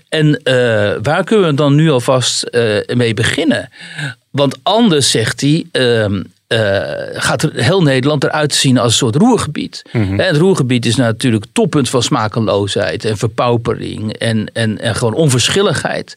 [0.09, 0.53] En eh,
[1.01, 3.69] waar kunnen we dan nu alvast eh, mee beginnen?
[4.31, 5.65] Want anders zegt hij.
[5.71, 6.59] ehm, eh,
[7.13, 9.81] gaat er heel Nederland eruit zien als een soort roergebied.
[10.19, 16.13] En het roergebied is natuurlijk toppunt van smakeloosheid en verpaupering en, en, en gewoon onverschilligheid.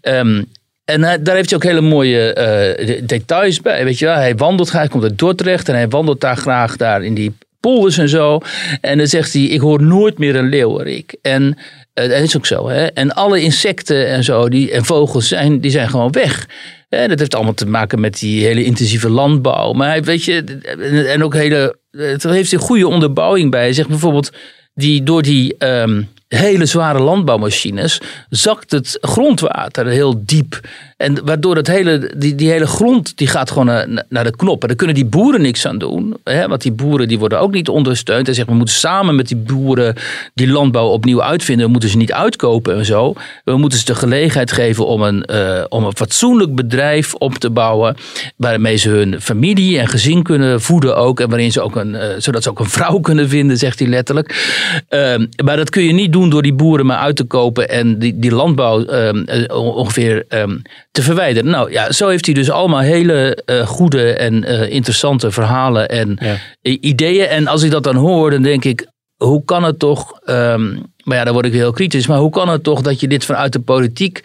[0.00, 0.42] Ehm,
[0.84, 3.84] en hij- daar heeft hij ook hele mooie eh, de- details bij.
[3.84, 4.14] Weet je wel?
[4.14, 7.98] Hij wandelt hij komt uit Dordrecht en hij wandelt daar graag daar in die polders
[7.98, 8.40] en zo.
[8.80, 11.14] En dan zegt hij, ik hoor nooit meer een leeuwerik.
[11.22, 11.58] En
[12.08, 12.68] dat is ook zo.
[12.68, 12.86] Hè?
[12.86, 16.48] En alle insecten en zo, die, en vogels, zijn, die zijn gewoon weg.
[16.88, 19.72] Dat heeft allemaal te maken met die hele intensieve landbouw.
[19.72, 20.44] Maar weet je,
[21.08, 23.72] en, ook hele, het heeft een goede onderbouwing bij.
[23.72, 24.30] Zegt bijvoorbeeld,
[24.74, 26.02] die, door die, ehm,
[26.36, 30.60] hele zware landbouwmachines, zakt het grondwater heel diep.
[30.96, 34.62] En waardoor het hele, die, die hele grond die gaat gewoon naar, de knop.
[34.62, 36.16] En daar kunnen die boeren niks aan doen.
[36.24, 36.48] Hè?
[36.48, 38.26] Want die boeren die worden ook niet ondersteund.
[38.26, 39.94] Hij zegt, we moeten samen met die boeren
[40.34, 41.66] die landbouw opnieuw uitvinden.
[41.66, 43.14] We moeten ze niet uitkopen en zo.
[43.44, 47.50] We moeten ze de gelegenheid geven om een, uh, om een fatsoenlijk bedrijf op te
[47.50, 47.96] bouwen.
[48.36, 51.20] Waarmee ze hun familie en gezin kunnen voeden ook.
[51.20, 53.88] En waarin ze ook een, uh, zodat ze ook een vrouw kunnen vinden, zegt hij
[53.88, 54.28] letterlijk.
[54.90, 55.14] Uh,
[55.44, 58.18] maar dat kun je niet doen door die boeren maar uit te kopen en die,
[58.18, 58.84] die landbouw
[59.48, 60.24] ongeveer
[60.90, 61.50] te verwijderen.
[61.50, 66.18] Nou ja, zo heeft hij dus allemaal hele uh, goede en uh, interessante verhalen en
[66.20, 66.36] ja.
[66.62, 67.26] ideeën.
[67.26, 71.16] En als ik dat dan hoor, dan denk ik, hoe kan het toch, um, maar
[71.16, 73.52] ja, dan word ik heel kritisch, maar hoe kan het toch dat je dit vanuit
[73.52, 74.20] de politiek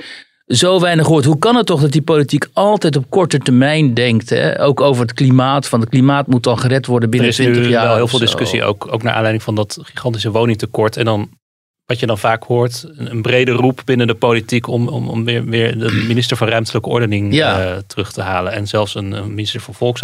[0.45, 1.25] zo weinig hoort.
[1.25, 4.29] Hoe kan het toch dat die politiek altijd op korte termijn denkt?
[4.29, 4.61] Hè?
[4.61, 5.67] Ook over het klimaat.
[5.67, 7.63] Van het klimaat moet dan gered worden binnen 20 jaar.
[7.63, 10.97] Er is nu wel heel veel discussie, ook, ook naar aanleiding van dat gigantische woningtekort.
[10.97, 11.29] En dan
[11.85, 15.45] wat je dan vaak hoort, een, brede roep binnen de politiek om, om, om weer,
[15.45, 18.51] weer de minister van Ruimtelijke Ordening uh, terug te halen.
[18.51, 19.97] En zelfs een, een minister voor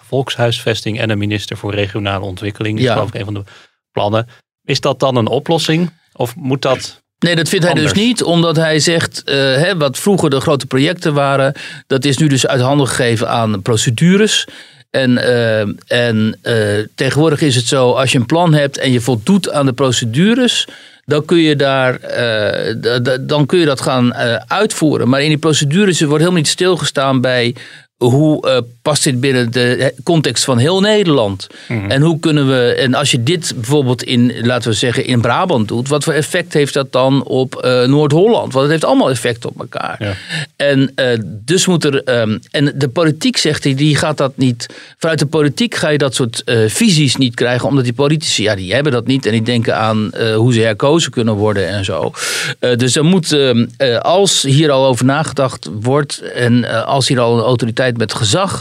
[0.00, 2.76] Volkshuisvesting en een minister voor Regionale Ontwikkeling.
[2.76, 3.44] Dat is geloof ik een van de
[3.92, 4.28] plannen.
[4.64, 5.90] Is dat dan een oplossing?
[6.12, 9.98] Of moet dat Nee, dat vindt hij dus niet, omdat hij zegt, uh, hè, wat
[9.98, 11.54] vroeger de grote projecten waren,
[11.86, 14.46] dat is nu dus uit handen gegeven aan procedures.
[14.90, 19.00] En, uh, en uh, tegenwoordig is het zo, als je een plan hebt en je
[19.00, 20.68] voldoet aan de procedures,
[21.12, 25.08] dan kun je, daar, uh, dan kun je dat gaan uh, uitvoeren.
[25.08, 27.54] Maar in die procedures wordt helemaal niet stilgestaan bij
[28.02, 31.46] hoe uh, past dit binnen de context van heel Nederland?
[31.68, 31.90] Mm.
[31.90, 35.68] En hoe kunnen we, en als je dit bijvoorbeeld in, laten we zeggen, in Brabant
[35.68, 38.52] doet, wat voor effect heeft dat dan op uh, Noord-Holland?
[38.52, 39.96] Want het heeft allemaal effect op elkaar.
[39.98, 40.12] Ja.
[40.56, 44.66] En uh, dus moet er, um, en de politiek zegt hij, die gaat dat niet,
[44.98, 48.74] vanuit de politiek ga je dat soort visies niet krijgen, omdat die politici, ja, die
[48.74, 52.12] hebben dat niet en die denken aan hoe ze herkozen kunnen worden en zo.
[52.58, 53.66] dus er moet, ehm,
[54.00, 58.60] als hier al over nagedacht wordt en als hier al een autoriteit met gezag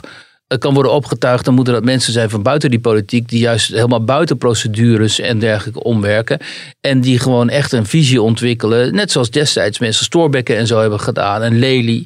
[0.51, 3.67] eh, kan worden opgetuigd, dan moeten dat mensen zijn van buiten die politiek, die juist
[3.67, 6.39] helemaal buiten procedures en dergelijke omwerken.
[6.81, 8.95] En die gewoon echt een visie ontwikkelen.
[8.95, 11.41] Net zoals destijds mensen Stoorbekken en zo hebben gedaan.
[11.41, 12.05] En Lely.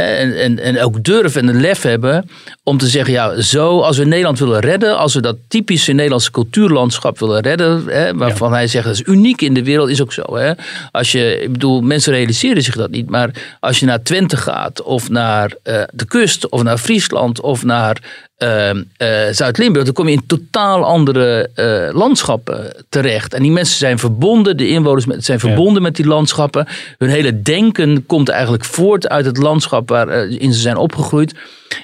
[0.00, 2.30] En, en, en ook durven en een lef hebben
[2.62, 6.30] om te zeggen, ja, zo als we Nederland willen redden, als we dat typische Nederlandse
[6.30, 10.12] cultuurlandschap willen redden, hè, waarvan hij zegt dat is uniek in de wereld, is ook
[10.12, 10.36] zo.
[10.36, 10.52] Hè.
[10.90, 14.82] Als je, ik bedoel, mensen realiseren zich dat niet, maar als je naar Twente gaat,
[14.82, 18.00] of naar uh, de kust, of naar Friesland, of naar
[18.42, 23.34] uh, uh, Zuid-Limburg, dan kom je in totaal andere uh, landschappen terecht.
[23.34, 25.80] En die mensen zijn verbonden, de inwoners zijn verbonden ja.
[25.80, 26.66] met die landschappen.
[26.98, 31.34] Hun hele denken komt eigenlijk voort uit het landschap waarin ze zijn opgegroeid.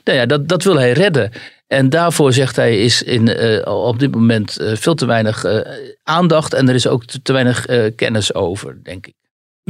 [0.04, 1.30] Nou ja, dat, dat wil hij redden.
[1.66, 5.44] En daarvoor zegt hij is in, op dit moment veel te weinig
[6.02, 7.66] aandacht en er is ook te, te weinig
[7.96, 9.17] kennis over, denk ik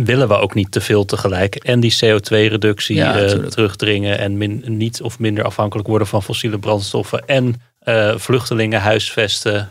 [0.04, 1.54] willen we ook niet te veel tegelijk.
[1.54, 4.18] En die CO2-reductie ja, uh, terugdringen.
[4.18, 7.26] En min, niet of minder afhankelijk worden van fossiele brandstoffen.
[7.26, 9.68] En uh, vluchtelingen huisvesten.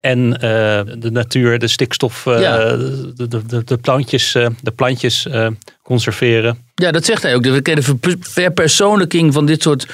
[0.00, 0.40] En uh,
[0.98, 2.76] de natuur, de stikstof, ja.
[2.76, 5.26] de, de, de, plantjes, de plantjes
[5.82, 6.58] conserveren.
[6.74, 7.42] Ja, dat zegt hij ook.
[7.42, 9.92] De verpersoonlijking van dit soort eh,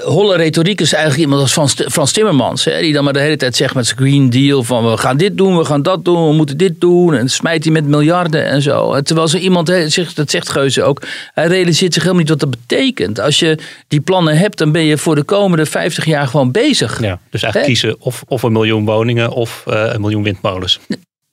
[0.00, 2.64] holle retoriek is eigenlijk iemand als Frans, Frans Timmermans.
[2.64, 5.16] Hè, die dan maar de hele tijd zegt met zijn Green Deal van we gaan
[5.16, 7.14] dit doen, we gaan dat doen, we moeten dit doen.
[7.14, 9.00] En smijt hij met miljarden en zo.
[9.00, 9.66] Terwijl zo iemand,
[10.14, 11.02] dat zegt Geuze ook,
[11.34, 13.20] hij realiseert zich helemaal niet wat dat betekent.
[13.20, 17.00] Als je die plannen hebt, dan ben je voor de komende 50 jaar gewoon bezig.
[17.00, 17.72] Ja, dus eigenlijk hè?
[17.72, 20.80] kiezen of, of een miljoen woningen of uh, een miljoen windmolens.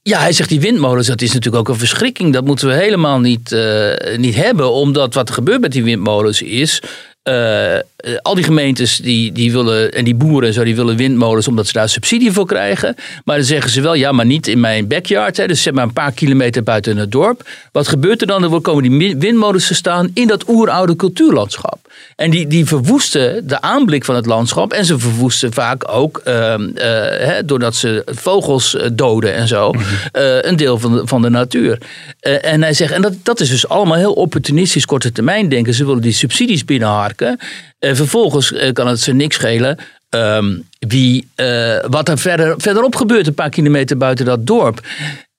[0.01, 2.33] Ja, hij zegt die windmolens, dat is natuurlijk ook een verschrikking.
[2.33, 4.71] Dat moeten we helemaal niet, uh, niet hebben.
[4.71, 6.81] Omdat wat er gebeurt met die windmolens is...
[7.23, 7.79] Uh,
[8.21, 11.67] al die gemeentes die, die willen, en die boeren en zo, die willen windmolens omdat
[11.67, 12.95] ze daar subsidie voor krijgen.
[13.23, 15.37] Maar dan zeggen ze wel, ja, maar niet in mijn backyard.
[15.37, 17.49] Hè, dus zeg maar een paar kilometer buiten het dorp.
[17.71, 18.41] Wat gebeurt er dan?
[18.41, 21.87] Dan komen die windmolens te staan in dat oeroude cultuurlandschap.
[22.15, 24.73] En die, die verwoesten de aanblik van het landschap.
[24.73, 26.53] En ze verwoesten vaak ook, uh, uh,
[27.19, 29.83] hè, doordat ze vogels doden en zo, -hmm.
[30.41, 31.77] een deel van de, van de natuur.
[32.19, 35.73] en hij zegt, en dat, dat is dus allemaal heel opportunistisch korte termijn denken.
[35.73, 37.39] Ze willen die subsidies binnenharken.
[37.89, 39.77] En vervolgens kan het ze niks schelen
[40.09, 44.87] um, wie, uh, wat er verder, verderop gebeurt, een paar kilometer buiten dat dorp.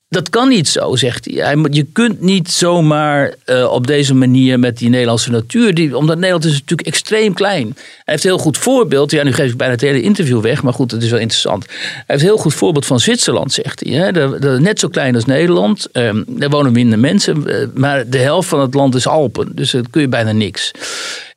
[0.09, 1.57] Dat kan niet zo, zegt hij.
[1.71, 3.35] Je kunt niet zomaar
[3.69, 5.75] op deze manier met die Nederlandse natuur.
[5.75, 7.67] Die, omdat Nederland is natuurlijk extreem klein.
[7.77, 9.11] Hij heeft een heel goed voorbeeld.
[9.11, 11.67] Ja, nu geef ik bijna het hele interview weg, maar goed, het is wel interessant.
[11.67, 13.93] Hij heeft een heel goed voorbeeld van Zwitserland, zegt hij.
[13.93, 14.13] Hè?
[14.13, 15.89] De, net zo klein als Nederland.
[15.93, 17.45] Um, daar wonen minder mensen.
[17.75, 19.55] Maar de helft van het land is Alpen.
[19.55, 20.71] Dus dat kun je bijna niks.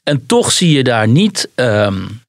[0.04, 1.50] En toch zie je daar niet.
[1.56, 2.22] Um,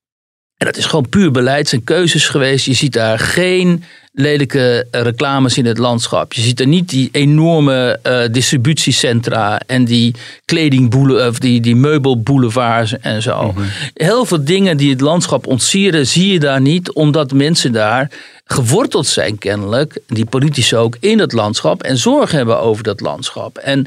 [0.56, 2.66] en dat is gewoon puur beleids en keuzes geweest.
[2.66, 6.32] Je ziet daar geen lelijke reclames in het landschap.
[6.32, 12.98] Je ziet er niet die enorme uh, distributiecentra en die kledingboelen, of die, die meubelboulevards
[12.98, 13.52] en zo.
[13.52, 13.64] Mhm.
[13.94, 18.10] Heel veel dingen die het landschap ontsieren, zie je daar niet, omdat mensen daar
[18.44, 23.56] geworteld zijn kennelijk, die politici ook, in het landschap en zorg hebben over dat landschap.
[23.58, 23.86] En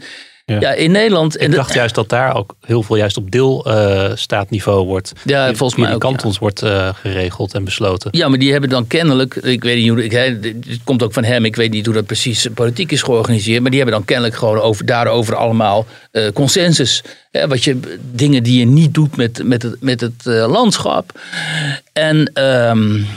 [0.56, 0.74] ja.
[0.74, 1.42] in Nederland.
[1.42, 5.14] Ik dacht juist dat daar ook heel veel juist op deelstaatniveau uh, wordt.
[5.24, 6.00] Ja, volgens mij ook.
[6.00, 8.10] kantons wordt uh, geregeld en besloten.
[8.14, 9.36] Ja, maar die hebben dan kennelijk.
[9.36, 10.04] Ik weet niet hoe.
[10.04, 11.46] Ik, het komt ook van hem.
[11.46, 13.62] Ik weet niet hoe dat precies politiek is georganiseerd.
[13.62, 17.04] Maar die hebben dan kennelijk gewoon over, daarover allemaal uh, consensus.
[17.32, 17.80] Hè, wat je,
[18.12, 21.20] dingen die je niet doet met, met het, met het landschap.
[21.94, 22.32] En.
[22.44, 23.08] Um,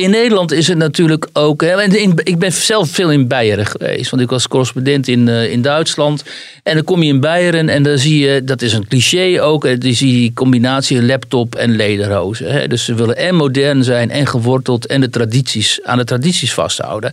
[0.00, 1.62] in Nederland is het natuurlijk ook.
[1.62, 1.82] Hè,
[2.22, 4.10] ik ben zelf veel in Beieren geweest.
[4.10, 6.24] Want ik was correspondent in, uh, in Duitsland.
[6.62, 8.44] En dan kom je in Beieren en dan zie je.
[8.44, 9.80] Dat is een cliché ook.
[9.80, 12.52] Die zie je combinatie laptop en lederhozen.
[12.52, 12.66] Hè.
[12.66, 14.86] Dus ze willen en modern zijn en geworteld.
[14.86, 17.12] En de tradities, aan de tradities vasthouden.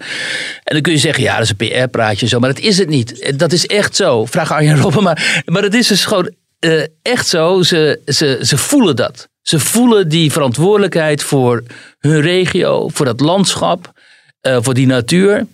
[0.64, 2.40] En dan kun je zeggen: ja, dat is een PR-praatje zo.
[2.40, 3.34] Maar dat is het niet.
[3.40, 4.26] Dat is echt zo.
[4.26, 5.04] Vraag Arjen Robben.
[5.04, 7.62] Maar, maar het is dus gewoon uh, echt zo.
[7.62, 9.28] Ze, ze, ze voelen dat.
[9.48, 11.64] Ze voelen die verantwoordelijkheid voor
[12.00, 13.94] hun regio, voor dat landschap,
[14.42, 15.46] uh, voor die natuur.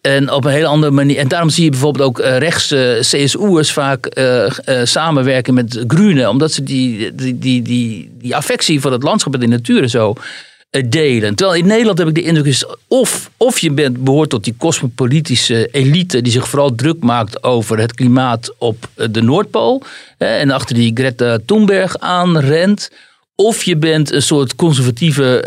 [0.00, 1.16] En op een hele andere manier.
[1.18, 4.20] En daarom zie je bijvoorbeeld ook uh, rechtse CSU'ers vaak
[4.82, 6.28] samenwerken met Groenen.
[6.28, 10.14] Omdat ze die, die, die, die, die affectie voor het landschap en de natuur zo
[10.88, 11.34] delen.
[11.34, 15.66] Terwijl in Nederland heb ik de indruk of, of je bent, behoort tot die cosmopolitische
[15.66, 19.82] elite die zich vooral druk maakt over het klimaat op de Noordpool.
[20.18, 22.90] En achter die Greta Thunberg aanrent.
[23.40, 25.42] Of je bent een soort conservatieve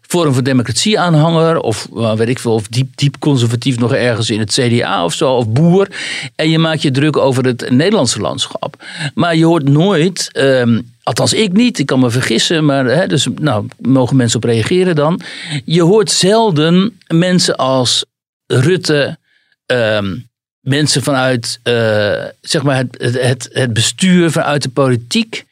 [0.00, 1.60] vorm van democratie aanhanger.
[1.60, 5.12] Of uh, weet ik veel, of diep, diep conservatief nog ergens in het CDA of
[5.12, 5.32] zo.
[5.32, 5.88] Of boer.
[6.34, 8.84] En je maakt je druk over het Nederlandse landschap.
[9.14, 12.64] Maar je hoort nooit, um, althans ik niet, ik kan me vergissen.
[12.64, 15.20] Maar hè, dus nou, mogen mensen op reageren dan.
[15.64, 18.04] Je hoort zelden mensen als
[18.46, 19.18] Rutte.
[19.66, 20.28] Um,
[20.60, 25.44] mensen vanuit uh, zeg maar het, het, het bestuur, vanuit de politiek.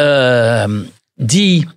[0.00, 0.64] Uh,
[1.14, 1.68] die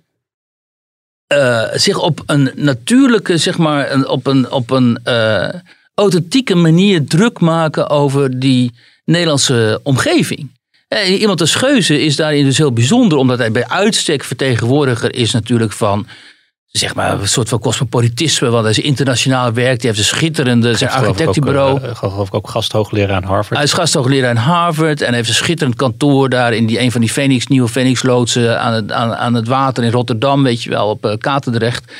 [1.32, 5.48] uh, zich op een natuurlijke, zeg maar, op een, op een uh,
[5.94, 8.72] authentieke manier druk maken over die
[9.04, 10.50] Nederlandse omgeving.
[10.88, 15.32] Eh, iemand als Scheuze is daarin dus heel bijzonder, omdat hij bij uitstek vertegenwoordiger is
[15.32, 16.06] natuurlijk van
[16.70, 18.48] zeg maar, een soort van cosmopolitisme.
[18.48, 19.82] Want hij is internationaal werkt.
[19.82, 21.88] Hij heeft een schitterende zijn architectenbureau.
[21.88, 23.54] Ik geloof ik ook gasthoogleraar aan Harvard.
[23.54, 25.00] Hij is gasthoogleraar aan Harvard.
[25.00, 28.60] En hij heeft een schitterend kantoor daar in die, een van die Phoenix, nieuwe Phoenix-loodsen
[28.60, 31.92] aan het, aan, aan het water in Rotterdam, weet je wel, op uh, Katendrecht.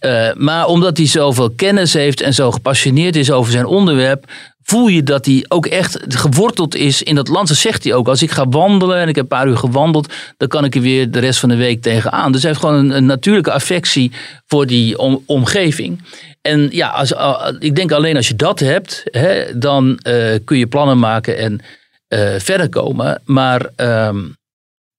[0.00, 4.26] Uh, maar omdat hij zoveel kennis heeft en zo gepassioneerd is over zijn onderwerp,
[4.64, 7.48] voel je dat hij ook echt geworteld is in dat land.
[7.48, 8.08] Dat zegt hij ook.
[8.08, 10.80] Als ik ga wandelen en ik heb een paar uur gewandeld, dan kan ik er
[10.80, 12.32] weer de rest van de week tegenaan.
[12.32, 14.12] Dus hij heeft gewoon een, natuurlijke affectie
[14.46, 16.02] voor die omgeving.
[16.42, 17.12] En ja, als,
[17.58, 21.60] ik denk alleen als je dat hebt, hè, dan uh, kun je plannen maken en
[22.08, 23.22] uh, verder komen.
[23.24, 24.36] Maar um,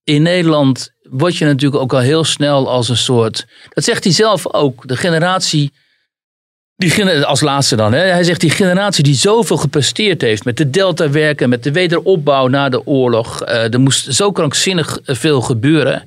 [0.04, 3.46] in Nederland word je natuurlijk ook al heel snel als een soort.
[3.68, 4.88] Dat zegt hij zelf ook.
[4.88, 5.72] De generatie
[6.76, 7.92] die, als laatste dan.
[7.92, 8.00] Hè.
[8.00, 12.68] Hij zegt die generatie die zoveel gepresteerd heeft met de Delta-werken, met de wederopbouw na
[12.68, 13.42] de oorlog.
[13.42, 16.04] Uh, er moest zo krankzinnig veel gebeuren.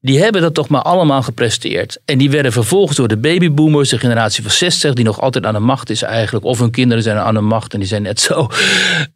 [0.00, 1.98] Die hebben dat toch maar allemaal gepresteerd.
[2.04, 5.54] En die werden vervolgens door de babyboomers, de generatie van 60, die nog altijd aan
[5.54, 6.44] de macht is eigenlijk.
[6.44, 8.48] Of hun kinderen zijn aan de macht en die zijn net zo.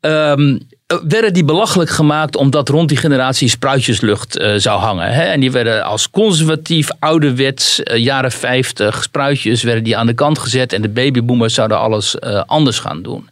[0.01, 0.61] Um, eh,
[1.09, 5.13] werden die belachelijk gemaakt omdat rond die generatie spruitjeslucht uh, zou hangen.
[5.13, 5.23] Hè?
[5.23, 10.39] En die werden als conservatief, ouderwets, uh, jaren 50 spruitjes werden die aan de kant
[10.39, 10.73] gezet.
[10.73, 13.29] En de babyboomers zouden alles uh, anders gaan doen.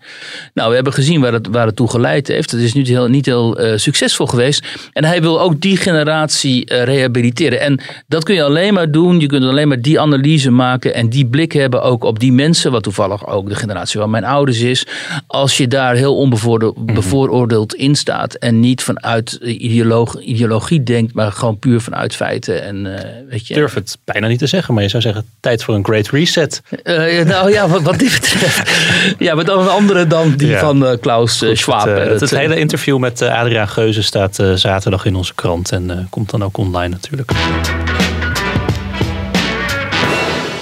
[0.55, 2.51] Nou, we hebben gezien waar het, waar het toe geleid heeft.
[2.51, 4.66] Het is niet heel, niet heel succesvol geweest.
[4.92, 7.61] En hij wil ook die generatie rehabiliteren.
[7.61, 9.21] En dat kun je alleen maar doen.
[9.21, 12.73] Je kunt alleen maar die analyse maken en die blik hebben ook op die mensen.
[12.73, 14.87] Wat toevallig ook de generatie van mijn ouders is.
[15.27, 18.35] Als je daar heel onbevooroordeeld in staat.
[18.35, 22.63] En niet vanuit ideoloog, ideologie denkt, maar gewoon puur vanuit feiten.
[22.63, 22.95] En, uh,
[23.29, 23.55] weet je.
[23.55, 26.63] durf het bijna niet te zeggen, maar je zou zeggen tijd voor een great reset.
[26.85, 28.71] Uh, nou ja, wat, wat dit betreft.
[29.19, 31.87] ja, maar dan een andere dan die van uh, Klaus Schwab.
[31.87, 36.45] Het, het, hele interview met Adriaan Geuze staat zaterdag in onze krant en komt dan
[36.45, 37.33] ook online natuurlijk.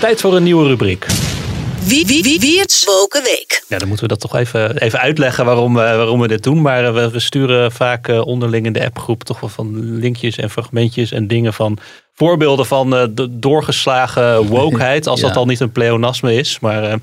[0.01, 1.07] Tijd voor een nieuwe rubriek.
[1.87, 2.85] Wie, wie, wie, wie het
[3.25, 3.46] Week.
[3.69, 6.63] Ja, dan moeten we dat toch even, even uitleggen waarom, waarom we dit doen.
[6.63, 10.51] Maar we, we sturen vaak uh, onderling in de appgroep toch wel van linkjes en
[10.51, 11.79] fragmentjes en dingen van
[12.13, 15.07] voorbeelden van uh, de doorgeslagen wokeheid.
[15.07, 16.61] Als dat al niet een pleonasme is.
[16.61, 16.99] Maar,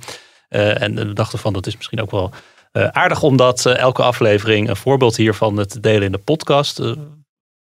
[0.49, 2.32] en we dachten van dat is misschien ook wel
[2.71, 6.80] aardig om dat elke aflevering een voorbeeld hiervan te delen in de podcast.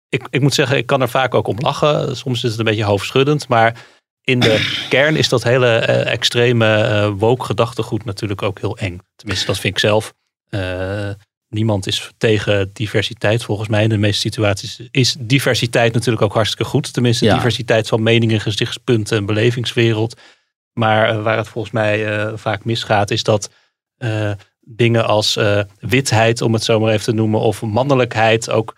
[0.09, 2.17] ik, ik moet zeggen, ik kan er vaak ook om lachen.
[2.17, 3.49] Soms is het een beetje hoofdschuddend.
[3.49, 3.75] Maar
[4.25, 8.99] in de kern is dat hele eh, extreme eh woke gedachtegoed natuurlijk ook heel eng.
[9.17, 10.15] Tenminste, dat vind ik zelf.
[10.49, 11.11] Eh,
[11.49, 13.83] niemand is tegen diversiteit volgens mij.
[13.83, 16.93] In de meeste situaties is diversiteit natuurlijk ook hartstikke goed.
[16.93, 17.35] Tenminste, Ja.
[17.35, 20.21] diversiteit van meningen, gezichtspunten en belevingswereld.
[20.73, 23.51] Maar waar het volgens mij vaak misgaat, is dat
[24.61, 25.39] dingen als
[25.79, 28.77] witheid, om het zo maar even te noemen, of mannelijkheid ook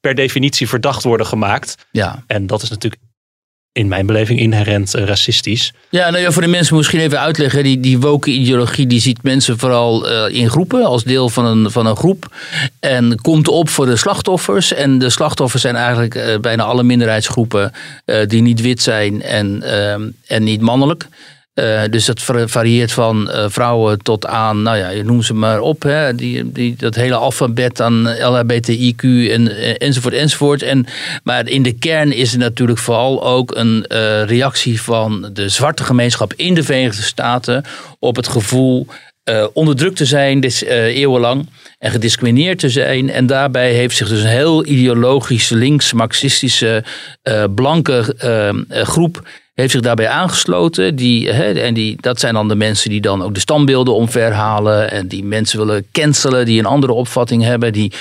[0.00, 1.86] per definitie verdacht worden gemaakt.
[1.90, 2.24] Ja.
[2.26, 3.02] En dat is natuurlijk
[3.78, 5.72] in mijn beleving inherent eh, racistisch.
[5.88, 7.62] Ja, nou ja, voor de mensen misschien even uitleggen.
[7.62, 11.70] Die, die woke ideologie die ziet mensen vooral eh, in groepen, als deel van een,
[11.70, 12.34] van een groep.
[12.80, 14.72] En komt op voor de slachtoffers.
[14.72, 17.72] En de slachtoffers zijn eigenlijk eh, bijna alle minderheidsgroepen
[18.26, 21.08] die niet wit zijn en, ehm, en niet mannelijk.
[21.58, 25.34] Eh, dus dat var- varieert van eh, vrouwen tot aan, nou ja, je noem ze
[25.34, 25.82] maar op.
[25.82, 30.62] Hè, die, die, dat hele alfabet aan LHBTIQ en, eh, enzovoort enzovoort.
[30.62, 30.86] En,
[31.22, 33.84] maar in de kern is het natuurlijk vooral ook een
[34.26, 37.64] reactie van de zwarte gemeenschap in de Verenigde Staten
[37.98, 38.86] op het gevoel
[39.52, 41.48] onderdrukt te zijn, dus, eh, eeuwenlang,
[41.78, 43.10] en gediscrimineerd te zijn.
[43.10, 46.84] En daarbij heeft zich dus een heel ideologisch, links-marxistische,
[47.54, 48.14] blanke
[48.68, 49.22] groep
[49.60, 50.96] heeft zich daarbij aangesloten.
[50.96, 54.90] Die, hè, en die, dat zijn dan de mensen die dan ook de standbeelden omverhalen.
[54.90, 57.72] En die mensen willen cancelen, die een andere opvatting hebben.
[57.72, 57.92] Die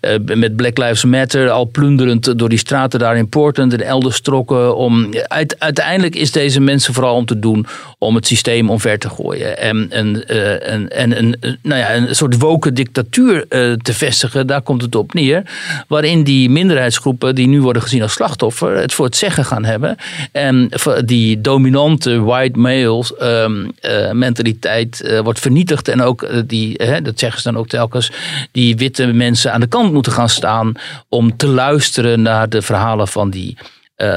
[0.00, 4.20] eh, met Black Lives Matter al plunderend door die straten daar in Portland en elders
[4.20, 4.76] trokken.
[4.76, 7.66] Om, uit, uiteindelijk is deze mensen vooral om te doen
[7.98, 9.58] om het systeem omver te gooien.
[9.58, 13.94] En, en, eh, en, en een, eh, nou ja, een soort woke dictatuur eh, te
[13.94, 15.42] vestigen, daar komt het op neer.
[15.88, 19.96] Waarin die minderheidsgroepen die nu worden gezien als slachtoffer het voor het zeggen gaan hebben.
[20.32, 20.68] En
[21.06, 25.88] die dominante white males ehm, eh, mentaliteit eh, wordt vernietigd.
[25.88, 28.12] En ook eh, die, hè, dat zeggen ze dan ook telkens,
[28.52, 30.72] die witte mensen aan de kant moeten gaan staan
[31.08, 33.56] om te luisteren naar de verhalen van die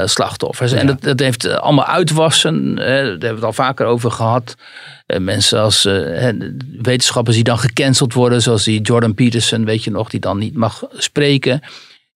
[0.04, 0.72] slachtoffers.
[0.72, 2.66] En dat, dat heeft allemaal uitwassen.
[2.66, 4.56] Hè, daar hebben we het al vaker over gehad.
[5.06, 5.88] Eh, mensen als
[6.82, 10.54] wetenschappers die dan gecanceld worden, zoals die Jordan Peterson, weet je nog, die dan niet
[10.54, 11.60] mag spreken.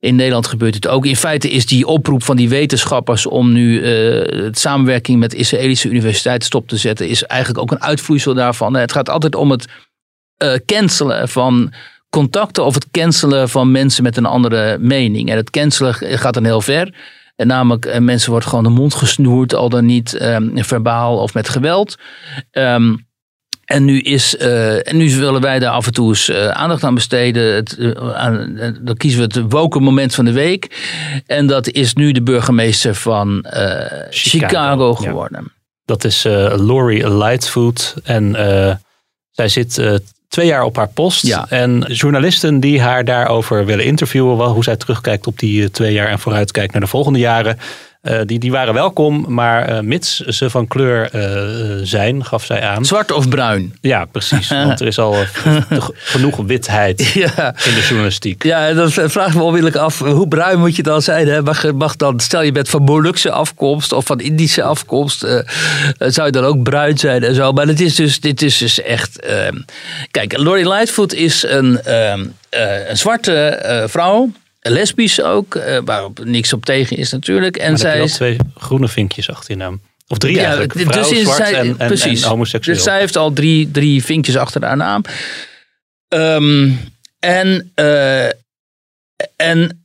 [0.05, 1.07] In Nederland gebeurt het ook.
[1.07, 6.45] In feite is die oproep van die wetenschappers om nu eh, samenwerking met Israëlische universiteit
[6.45, 8.75] stop te zetten, is eigenlijk ook een uitvloeisel daarvan.
[8.75, 9.69] Het gaat altijd om het
[10.37, 11.73] eh, cancelen van
[12.11, 15.31] contacten of het cancelen van mensen met een andere mening.
[15.31, 16.95] En het cancelen gaat dan heel ver.
[17.37, 21.35] En namelijk, eh, mensen wordt gewoon de mond gesnoerd, al dan niet ehm, verbaal of
[21.35, 21.97] met geweld.
[22.51, 22.95] Ehm,
[23.65, 26.85] en nu, is, eh, en nu willen wij daar af en toe eens eh, aandacht
[26.85, 27.55] aan besteden.
[27.55, 30.87] Het, eh, aan, dan kiezen we het woke moment van de week.
[31.27, 35.09] En dat is nu de burgemeester van Chicago, Chicago, ja.
[35.09, 35.53] geworden.
[35.85, 36.25] Dat is
[36.57, 37.95] Lori Lightfoot.
[38.05, 38.37] En
[39.31, 41.27] zij zit twee jaar op haar post.
[41.27, 41.47] Ja.
[41.49, 46.09] En journalisten die haar daarover willen interviewen, wel, hoe zij terugkijkt op die twee jaar
[46.09, 47.59] en vooruitkijkt naar de volgende jaren.
[48.05, 52.63] Eh, die, die waren welkom, maar eh, mits ze van kleur eh, zijn, gaf zij
[52.63, 52.85] aan.
[52.85, 53.75] Zwart of bruin?
[53.81, 54.49] Ja, precies.
[54.49, 55.15] Want er is al
[56.15, 57.55] genoeg witheid Ja.
[57.65, 58.43] in de journalistiek.
[58.43, 61.29] Ja, dan vraag ik me onmiddellijk af, hoe bruin moet je dan zijn?
[61.29, 61.43] Hè?
[61.43, 65.21] Mag, mag dan, stel je bent van Molukse afkomst of van Indische afkomst,
[65.99, 67.53] zou je dan ook bruin zijn en zo.
[67.53, 69.21] Maar dit is dus, dit is dus echt...
[69.21, 69.57] ehm,
[70.11, 74.31] kijk, Lori Lightfoot is een, ehm, eh, een zwarte vrouw,
[74.71, 77.57] lesbisch ook, eh, waarop niks op tegen is natuurlijk.
[77.57, 78.13] En zij is...
[78.13, 79.81] twee groene vinkjes achter je naam.
[80.09, 80.73] Of drie Ja, eigenlijk.
[80.73, 82.23] dus Vrouw, is zwart zij- en, en, precies.
[82.23, 82.77] en homoseksueel.
[82.77, 85.03] Dus zij heeft al drie, drie vinkjes achter haar naam.
[86.09, 86.71] Ehm,
[87.19, 88.25] en, eh,
[89.37, 89.85] en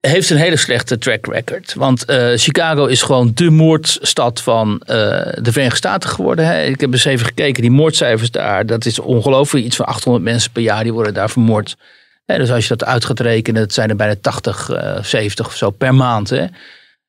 [0.00, 1.74] heeft een hele slechte track record.
[1.74, 6.46] Want eh, Chicago is gewoon de moordstad van de Verenigde Staten geworden.
[6.46, 6.64] Hè.
[6.64, 8.66] Ik heb eens even gekeken, die moordcijfers daar.
[8.66, 9.64] Dat is ongelooflijk.
[9.66, 11.76] Iets van 800 mensen per jaar die worden daar vermoord.
[12.24, 15.56] Dus als je dat uit gaat rekenen, dat zijn er bijna 80, eh 70 of
[15.56, 16.30] zo per maand.
[16.30, 16.46] Hè.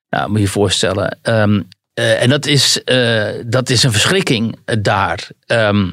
[0.08, 1.18] Nou, moet je je voorstellen.
[1.22, 1.60] Ehm,
[1.94, 5.28] eh, en dat is, eh, dat is een verschrikking eh, daar.
[5.46, 5.90] Ehm,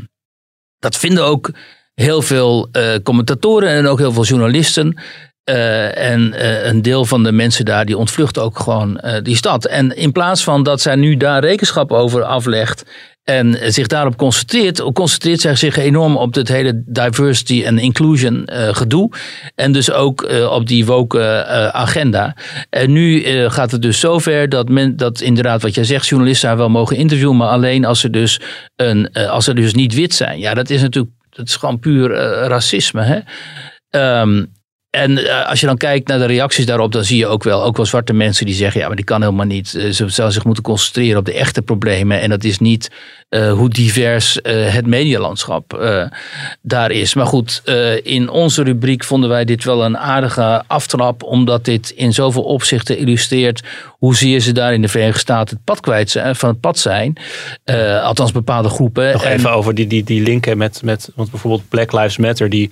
[0.80, 1.52] dat vinden ook
[1.94, 4.98] heel veel eh, commentatoren en ook heel veel journalisten.
[5.44, 9.36] Eh, en eh, een deel van de mensen daar die ontvlucht ook gewoon eh, die
[9.36, 9.66] stad.
[9.66, 12.86] En in plaats van dat zij nu daar rekenschap over aflegt
[13.24, 18.76] en zich daarop concentreert, concentreert zij zich enorm op het hele diversity en inclusion eh,
[18.76, 19.12] gedoe.
[19.56, 22.36] En dus ook eh, op die woke eh, agenda.
[22.70, 26.58] En nu gaat het dus zover dat men dat inderdaad wat jij zegt, journalisten haar
[26.58, 28.40] wel mogen interviewen, maar alleen als ze dus
[28.76, 30.40] een, als ze dus niet wit zijn.
[30.40, 32.10] Ja, dat is natuurlijk dat is gewoon puur
[32.48, 33.02] racisme.
[33.02, 33.20] Hè?
[33.90, 34.46] Ehm,
[34.92, 37.64] en eh, als je dan kijkt naar de reacties daarop, dan zie je ook wel,
[37.64, 39.76] ook wel zwarte mensen die zeggen, ja, maar die kan helemaal niet.
[39.76, 42.22] Eh, ze zou zich moeten concentreren op de echte problemen.
[42.22, 42.92] En dat is niet
[43.30, 45.80] uh, hoe divers het medialandschap
[46.62, 47.14] daar is.
[47.14, 47.62] Maar goed,
[48.04, 52.98] in onze rubriek vonden wij dit wel een aardige aftrap, omdat dit in zoveel opzichten
[52.98, 56.80] illustreert hoezeer ze daar in de Verenigde Staten het pad kwijt zijn, van het pad
[56.80, 57.18] zijn.
[58.04, 59.12] althans bepaalde groepen.
[59.12, 62.72] Nog even over die, die, die linken met, met, want bijvoorbeeld Black Lives Matter, die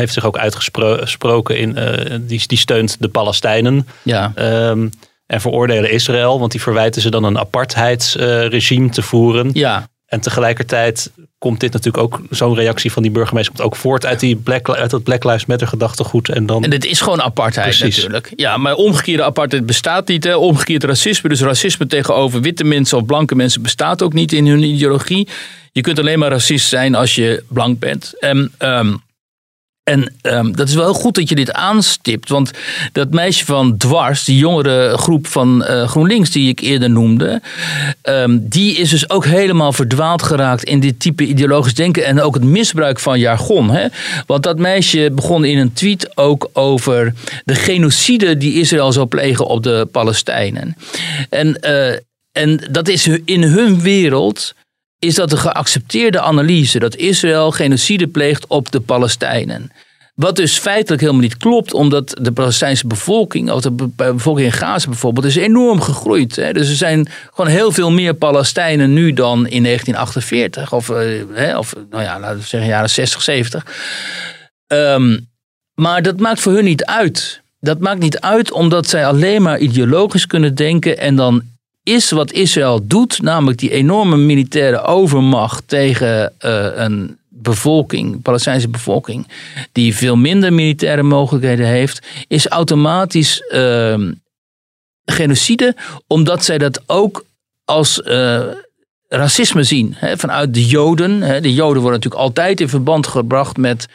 [0.00, 3.86] heeft zich ook uitgesproken in, uh, die, die steunt de Palestijnen.
[4.02, 4.32] Ja.
[4.70, 4.90] Um,
[5.26, 9.50] en veroordelen Israël, want die verwijten ze dan een apartheidsregime uh, te voeren.
[9.52, 9.88] Ja.
[10.06, 14.20] En tegelijkertijd komt dit natuurlijk ook, zo'n reactie van die burgemeester komt ook voort uit,
[14.20, 16.28] die Black, uit dat Black Lives Matter gedachtegoed.
[16.28, 16.64] En, dan...
[16.64, 17.96] en dit is gewoon apartheid Precies.
[17.96, 18.32] natuurlijk.
[18.36, 20.24] Ja, maar omgekeerde apartheid bestaat niet.
[20.24, 20.36] Hè.
[20.36, 24.62] Omgekeerd racisme, dus racisme tegenover witte mensen of blanke mensen bestaat ook niet in hun
[24.62, 25.28] ideologie.
[25.72, 28.12] Je kunt alleen maar racist zijn als je blank bent.
[28.20, 29.02] En um,
[29.82, 32.28] en um, dat is wel goed dat je dit aanstipt.
[32.28, 32.50] Want
[32.92, 37.42] dat meisje van Dwars, die jongere groep van uh, GroenLinks die ik eerder noemde.
[38.02, 42.04] Um, die is dus ook helemaal verdwaald geraakt in dit type ideologisch denken.
[42.04, 43.70] En ook het misbruik van jargon.
[43.70, 43.86] Hè?
[44.26, 47.14] Want dat meisje begon in een tweet ook over
[47.44, 50.76] de genocide die Israël zou plegen op de Palestijnen.
[51.28, 51.92] En, uh,
[52.32, 54.54] en dat is in hun wereld
[55.00, 59.72] is dat de geaccepteerde analyse dat Israël genocide pleegt op de Palestijnen.
[60.14, 64.88] Wat dus feitelijk helemaal niet klopt, omdat de Palestijnse bevolking, of de bevolking in Gaza
[64.88, 66.36] bijvoorbeeld, is enorm gegroeid.
[66.36, 66.52] Hè.
[66.52, 71.74] Dus er zijn gewoon heel veel meer Palestijnen nu dan in 1948, of, eh, of
[71.90, 73.66] nou ja, laten we zeggen jaren 60, 70.
[74.66, 75.28] Um,
[75.74, 77.40] maar dat maakt voor hun niet uit.
[77.60, 81.42] Dat maakt niet uit omdat zij alleen maar ideologisch kunnen denken en dan
[81.82, 89.26] is wat Israël doet, namelijk die enorme militaire overmacht tegen uh, een bevolking, Palestijnse bevolking,
[89.72, 94.10] die veel minder militaire mogelijkheden heeft, is automatisch uh,
[95.04, 95.76] genocide,
[96.06, 97.24] omdat zij dat ook
[97.64, 98.42] als uh,
[99.08, 99.94] racisme zien.
[99.96, 101.22] Hè, vanuit de Joden.
[101.22, 101.40] Hè.
[101.40, 103.88] De Joden worden natuurlijk altijd in verband gebracht met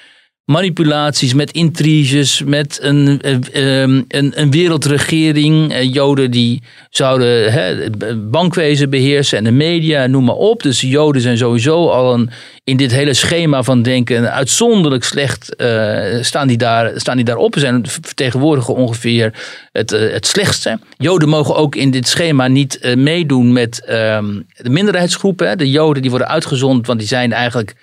[0.46, 5.74] manipulaties, met intriges, met een, ehm, een, een wereldregering.
[5.74, 10.64] Eh, Joden die zouden het bankwezen beheersen en de media, noem maar op.
[10.64, 12.30] Dus Joden zijn sowieso al een,
[12.64, 17.56] in dit hele schema van denken uitzonderlijk slecht uh, staan, die daar, staan die daarop.
[17.58, 19.34] Zijn vertegenwoordigen ongeveer
[19.72, 20.80] het, het slechtste.
[20.98, 25.58] Joden mogen ook in dit schema niet meedoen met um, de minderheidsgroepen.
[25.58, 27.76] De Joden die worden uitgezond, want die zijn eigenlijk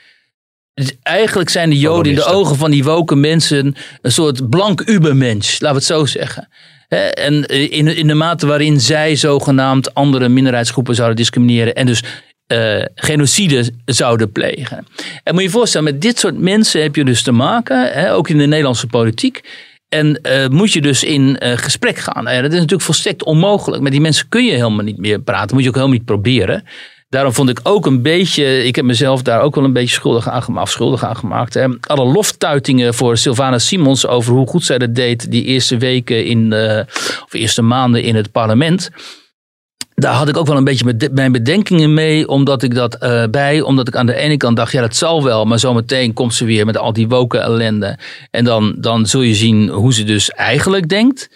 [0.75, 4.89] dus eigenlijk zijn de Joden in de ogen van die woke mensen een soort blank
[4.89, 6.49] ubermensch, laten we het zo zeggen.
[7.15, 12.03] En eh, in, in de mate waarin zij zogenaamd andere minderheidsgroepen zouden discrimineren en dus
[12.53, 14.87] uh, genocide zouden plegen.
[15.23, 18.15] En moet je je voorstellen, met dit soort mensen heb je dus te maken, hè,
[18.15, 19.41] ook in de Nederlandse politiek.
[19.89, 22.25] En uh, moet je dus in uh, gesprek gaan.
[22.25, 23.83] Dat is natuurlijk volstrekt onmogelijk.
[23.83, 25.55] Met die mensen kun je helemaal niet meer praten.
[25.55, 26.65] Moet je ook helemaal niet proberen.
[27.13, 30.29] Daarom vond ik ook een beetje, ik heb mezelf daar ook wel een beetje schuldig
[30.29, 31.79] aan, gemaakt, schuldig.
[31.81, 36.53] Alle loftuitingen voor Sylvana Simons over hoe goed zij dat deed die eerste weken in,
[36.53, 36.79] uh,
[37.25, 38.91] of eerste maanden in het parlement
[40.03, 43.61] daar had ik ook wel een beetje mijn bedenkingen mee, omdat ik dat uh, bij,
[43.61, 46.45] omdat ik aan de ene kant dacht, ja, dat zal wel, maar zometeen komt ze
[46.45, 47.99] weer met al die woken ellende.
[48.31, 51.29] En dan, dan zul je zien hoe ze dus eigenlijk denkt.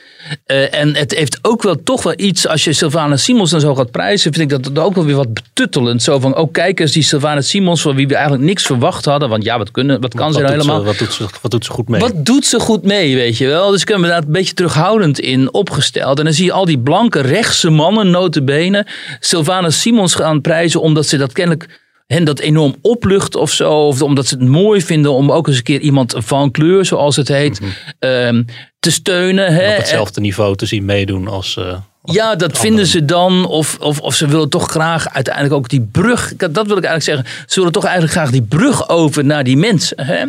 [0.47, 3.75] Uh, en het heeft ook wel toch wel iets, als je Sylvana Simons dan zo
[3.75, 6.03] gaat prijzen, vind ik dat ook wel weer wat betuttelend.
[6.03, 9.29] Zo van, oh kijk eens, die Sylvana Simons, van wie we eigenlijk niks verwacht hadden,
[9.29, 10.79] want ja, wat, kunnen, wat kan wat ze nou helemaal?
[10.81, 12.01] Ze, wat, doet ze, wat doet ze goed mee?
[12.01, 13.71] Wat doet ze goed mee, weet je wel?
[13.71, 16.19] Dus ik heb me daar een beetje terughoudend in opgesteld.
[16.19, 18.87] En dan zie je al die blanke rechtse mannen, notabene, benen
[19.21, 23.87] Sylvana Simons gaan prijzen omdat ze dat kennelijk hen dat enorm oplucht of zo.
[23.87, 27.17] Of omdat ze het mooi vinden om ook eens een keer iemand van kleur, zoals
[27.17, 28.45] het heet, mm
[28.87, 29.55] te steunen.
[29.55, 29.71] Hè.
[29.71, 31.57] Op hetzelfde niveau te zien meedoen als.
[31.59, 33.47] Uh, ja, dat vinden ze dan.
[33.47, 36.37] Of, of, of ze willen toch graag uiteindelijk ook die brug.
[36.37, 37.27] Dat wil ik eigenlijk zeggen.
[37.47, 40.07] Ze willen toch eigenlijk graag die brug over naar die mensen.
[40.07, 40.25] Hè?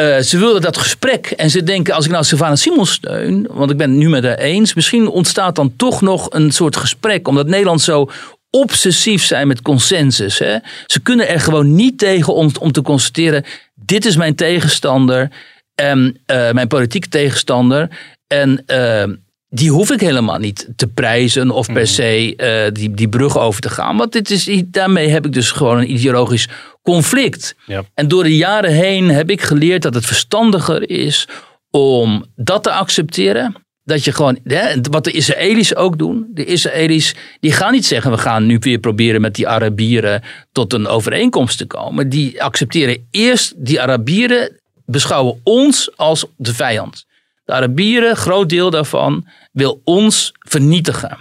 [0.00, 3.70] Uh, ze wilden dat gesprek en ze denken, als ik nou Sylvana Simons steun, want
[3.70, 7.28] ik ben het nu met haar eens, misschien ontstaat dan toch nog een soort gesprek,
[7.28, 8.10] omdat Nederland zo
[8.50, 10.38] obsessief zijn met consensus.
[10.38, 10.56] Hè?
[10.86, 13.44] Ze kunnen er gewoon niet tegen om, om te constateren,
[13.74, 15.30] dit is mijn tegenstander,
[15.74, 17.88] en, uh, mijn politieke tegenstander,
[18.26, 19.16] en uh,
[19.50, 21.84] die hoef ik helemaal niet te prijzen of per mhm.
[21.84, 23.96] se uh, die, die brug over te gaan.
[23.96, 26.48] Want dit is, daarmee heb ik dus gewoon een ideologisch
[26.82, 27.54] conflict.
[27.66, 27.84] Ja.
[27.94, 31.28] En door de jaren heen heb ik geleerd dat het verstandiger is
[31.70, 33.54] om dat te accepteren.
[33.84, 36.26] Dat je gewoon, hè, wat de Israëli's ook doen.
[36.30, 40.22] De Israëli's die gaan niet zeggen we gaan nu weer proberen met die Arabieren
[40.52, 42.08] tot een overeenkomst te komen.
[42.08, 47.06] Die accepteren eerst die Arabieren beschouwen ons als de vijand.
[47.48, 51.18] De Arabieren, groot deel daarvan, wil ons vernietigen.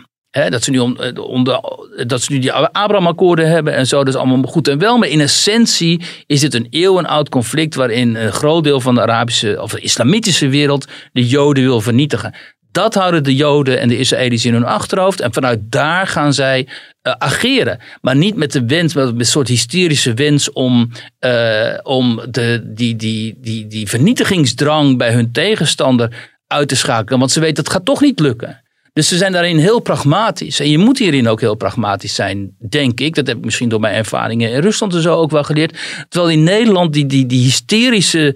[0.50, 4.16] Dat, ze nu om, eh, dat ze nu die Abraham-akkoorden hebben en zo, dat is
[4.16, 4.98] allemaal goed en wel.
[4.98, 9.62] Maar in essentie is dit een eeuwenoud conflict waarin een groot deel van de Arabische
[9.62, 12.36] of de islamitische wereld de Joden wil vernietigen.
[12.72, 15.20] Dat houden de Joden en de Israëli's in hun achterhoofd.
[15.20, 17.80] En vanuit daar gaan zij uh, ageren.
[18.02, 22.96] Maar niet met de wens, met een soort hysterische wens om, uh, om de, die,
[22.96, 27.20] die, die, die vernietigingsdrang bij hun tegenstander uit te schakelen.
[27.20, 28.62] Want ze weten dat gaat toch niet lukken.
[28.98, 30.60] Dus ze zijn daarin heel pragmatisch.
[30.60, 33.16] En je moet hierin ook heel pragmatisch zijn, denk ik.
[33.16, 35.78] Dat heb ik misschien door mijn ervaringen in Rusland en zo ook wel geleerd.
[36.10, 38.36] Terwijl in Nederland die, die, die hysterische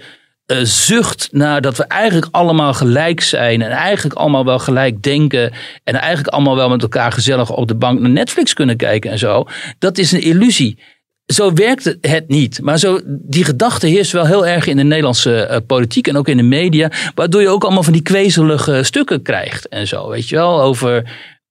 [0.52, 3.62] uh, zucht naar dat we eigenlijk allemaal gelijk zijn.
[3.62, 5.52] En eigenlijk allemaal wel gelijk denken.
[5.84, 9.20] En eigenlijk allemaal wel met elkaar gezellig op de bank naar Netflix kunnen kijken en
[9.20, 9.45] zo.
[9.80, 10.78] Dat is een illusie
[11.26, 12.62] zo werkt het niet.
[12.62, 16.28] Maar zo, die gedachte heerst wel heel erg in de Nederlandse uh, politiek en ook
[16.28, 16.91] in de media.
[17.16, 20.10] Waardoor je ook allemaal van die kwezelige stukken krijgt en zo.
[20.10, 21.04] Weet je wel, over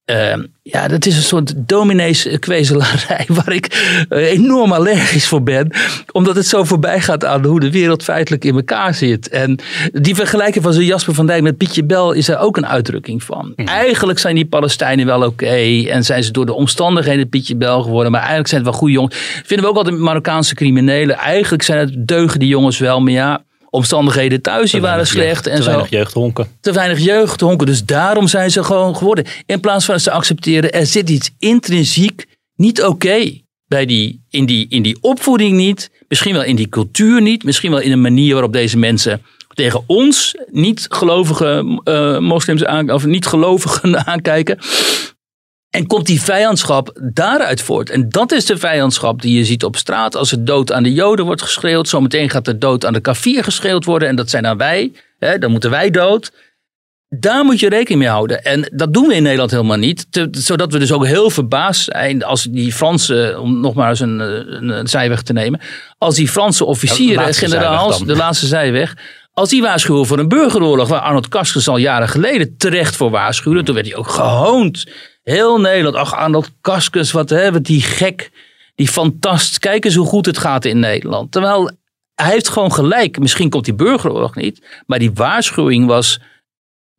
[0.05, 5.71] Ehm, ja, dat is een soort domineeskwezelarij waar ik uh, enorm allergisch voor ben.
[6.11, 9.29] Omdat het zo voorbij gaat aan hoe de wereld feitelijk in elkaar zit.
[9.29, 9.59] En
[9.91, 13.23] die vergelijking van zo'n Jasper van Dijk met Pietje Bel is er ook een uitdrukking
[13.23, 13.53] van.
[13.55, 15.83] Eigenlijk zijn die Palestijnen wel oké.
[15.89, 18.11] en zijn ze door de omstandigheden Pietje Bel geworden.
[18.11, 19.15] Maar eigenlijk zijn het wel goede jongens.
[19.45, 21.15] Vinden we ook altijd Marokkaanse criminelen.
[21.15, 23.01] Eigenlijk zijn het deugen die jongens wel.
[23.01, 25.47] Maar ja, omstandigheden thuis die waren slecht.
[25.47, 25.69] en te zo.
[25.69, 26.47] weinig jeugdhonken.
[26.61, 27.67] Te weinig jeugdhonken.
[27.67, 29.25] Dus daarom zijn ze gewoon geworden.
[29.45, 33.39] In plaats van ze accepteren, er zit iets intrinsiek niet oké.
[33.67, 35.91] bij die, in, die, in die opvoeding niet.
[36.07, 37.43] Misschien wel in die cultuur niet.
[37.43, 39.21] Misschien wel in een manier waarop deze mensen
[39.53, 44.59] tegen ons niet-gelovige uh, moslims aan, of niet-gelovigen aankijken.
[45.71, 47.89] En komt die vijandschap daaruit voort?
[47.89, 50.15] En dat is de vijandschap die je ziet op straat.
[50.15, 51.87] Als er dood aan de Joden wordt geschreeuwd.
[51.87, 54.07] Zometeen gaat er dood aan de kafir geschreeuwd worden.
[54.07, 54.91] En dat zijn dan wij.
[55.19, 56.31] Hè, dan moeten wij dood.
[57.09, 58.43] Daar moet je rekening mee houden.
[58.43, 60.07] En dat doen we in Nederland helemaal niet.
[60.31, 64.19] zodat we dus ook heel verbaasd zijn als die Franse, om nog maar eens een,
[64.19, 65.61] een, zijweg te nemen.
[65.97, 68.95] Als die Franse officieren, ja, generaals, de laatste zijweg.
[69.33, 73.63] Als die waarschuwen voor een burgeroorlog, waar Arnold Karskens al jaren geleden terecht voor waarschuwde.
[73.63, 74.85] Toen werd hij ook gehoond
[75.23, 75.95] Heel Nederland.
[75.95, 78.31] Ach, Arnold Kaskus, wat hebben die gek.
[78.75, 79.59] Die fantast.
[79.59, 81.31] Kijk eens hoe goed het gaat in Nederland.
[81.31, 81.71] Terwijl
[82.15, 83.19] hij heeft gewoon gelijk.
[83.19, 84.81] Misschien komt die burgeroorlog niet.
[84.85, 86.19] Maar die waarschuwing was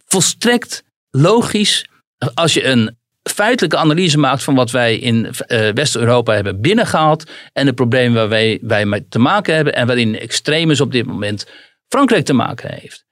[0.06, 1.86] volstrekt logisch.
[2.34, 7.30] Als je een feitelijke analyse maakt van wat wij in uh, West-Europa hebben binnengehaald.
[7.52, 9.74] En de problemen waar wij, wij mee te maken hebben.
[9.74, 11.46] En waarin extremis op dit moment
[11.88, 13.04] Frankrijk te maken heeft.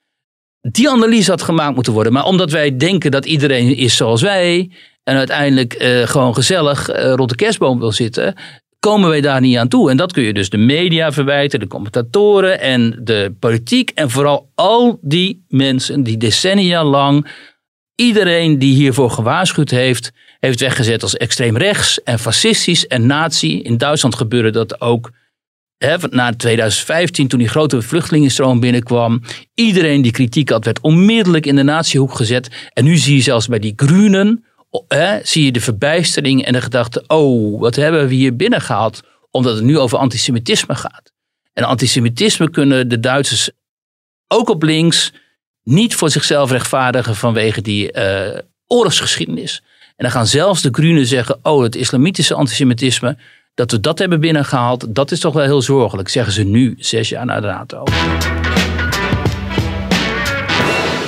[0.60, 2.12] Die analyse had gemaakt moeten worden.
[2.12, 4.70] Maar omdat wij denken dat iedereen is zoals wij
[5.10, 8.34] en uiteindelijk uh, gewoon gezellig uh, rond de kerstboom wil zitten,
[8.78, 9.90] komen wij daar niet aan toe.
[9.90, 13.90] En dat kun je dus de media verwijten, de commentatoren en de politiek.
[13.94, 17.26] En vooral al die mensen die decennia lang
[17.94, 23.60] iedereen die hiervoor gewaarschuwd heeft, heeft weggezet als extreem rechts en fascistisch en nazi.
[23.60, 25.10] In Duitsland gebeurde dat ook
[26.10, 29.22] na 2015, toen die grote vluchtelingenstroom binnenkwam.
[29.54, 32.70] Iedereen die kritiek had, werd onmiddellijk in de natiehoek gezet.
[32.72, 34.44] En nu zie je zelfs bij die Groenen
[35.22, 39.02] zie je de verbijstering en de gedachte: oh, wat hebben we hier binnen gehad?
[39.30, 41.12] Omdat het nu over antisemitisme gaat.
[41.52, 43.50] En antisemitisme kunnen de Duitsers
[44.28, 45.12] ook op links
[45.62, 49.62] niet voor zichzelf rechtvaardigen vanwege die uh, oorlogsgeschiedenis.
[49.96, 53.16] En dan gaan zelfs de Groenen zeggen: oh, het islamitische antisemitisme,
[53.54, 57.08] dat we dat hebben binnengehaald, dat is toch wel heel zorgelijk, zeggen ze nu, zes
[57.08, 57.84] jaar na de NATO.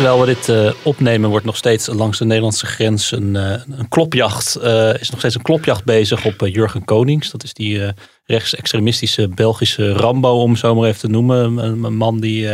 [0.03, 3.89] Terwijl we dit uh, opnemen, wordt nog steeds langs de Nederlandse grens een, uh, een
[3.89, 4.59] klopjacht.
[4.63, 7.31] Uh, is nog steeds een klopjacht bezig op Jurgen Konings.
[7.31, 7.93] Dat is die
[8.25, 11.57] rechtsextremistische Belgische Rambo, om zo maar even te noemen.
[11.57, 12.49] Een, man die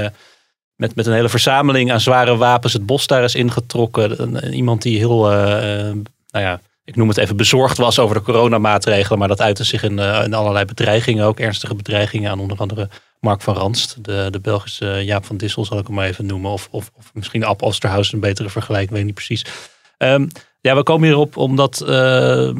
[0.77, 4.53] met, met een hele verzameling aan zware wapens het bos daar is ingetrokken.
[4.55, 9.19] Iemand die heel, nou ja, ik noem het even bezorgd was over de coronamaatregelen.
[9.19, 12.89] Maar dat uitte zich in, in allerlei bedreigingen, ook ernstige bedreigingen aan onder andere
[13.21, 16.51] Mark van Ranst, de, de Belgische Jaap van Dissel zal ik hem maar even noemen.
[16.51, 19.45] Of, of, of misschien Ab Osterhaus, een betere vergelijking, weet niet precies.
[19.99, 20.29] Um,
[20.61, 21.83] ja, we komen hierop omdat...
[21.87, 22.51] Uh,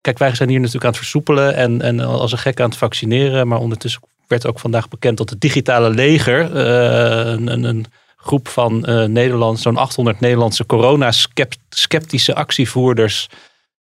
[0.00, 2.78] kijk, wij zijn hier natuurlijk aan het versoepelen en, en als een gek aan het
[2.78, 3.48] vaccineren.
[3.48, 8.90] Maar ondertussen werd ook vandaag bekend dat het digitale leger, uh, een, een, groep van
[8.90, 13.28] uh, Nederland, zo'n 800 Nederlandse corona-sceptische actievoerders,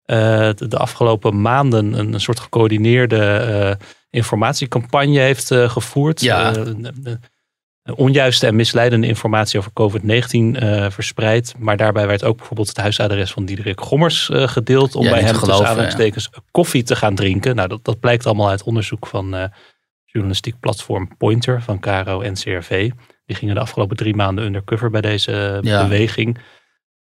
[0.04, 3.78] de, de, afgelopen maanden een, een soort gecoördineerde
[4.12, 6.20] informatiecampagne heeft uh, gevoerd.
[6.20, 6.56] Ja.
[6.56, 7.14] Uh,
[7.94, 11.54] onjuiste en misleidende informatie over COVID-19 verspreid.
[11.58, 14.94] Maar daarbij werd ook bijvoorbeeld het huisadres van Diederik Gommers gedeeld.
[14.94, 16.40] Om bij hem tussen aanhalingstekens ja.
[16.50, 17.56] koffie te gaan drinken.
[17.56, 19.50] Nou, dat, dat blijkt allemaal uit onderzoek van
[20.04, 22.90] journalistiek platform Pointer van Caro en CRV.
[23.26, 26.38] Die gingen de afgelopen drie maanden undercover bij deze beweging.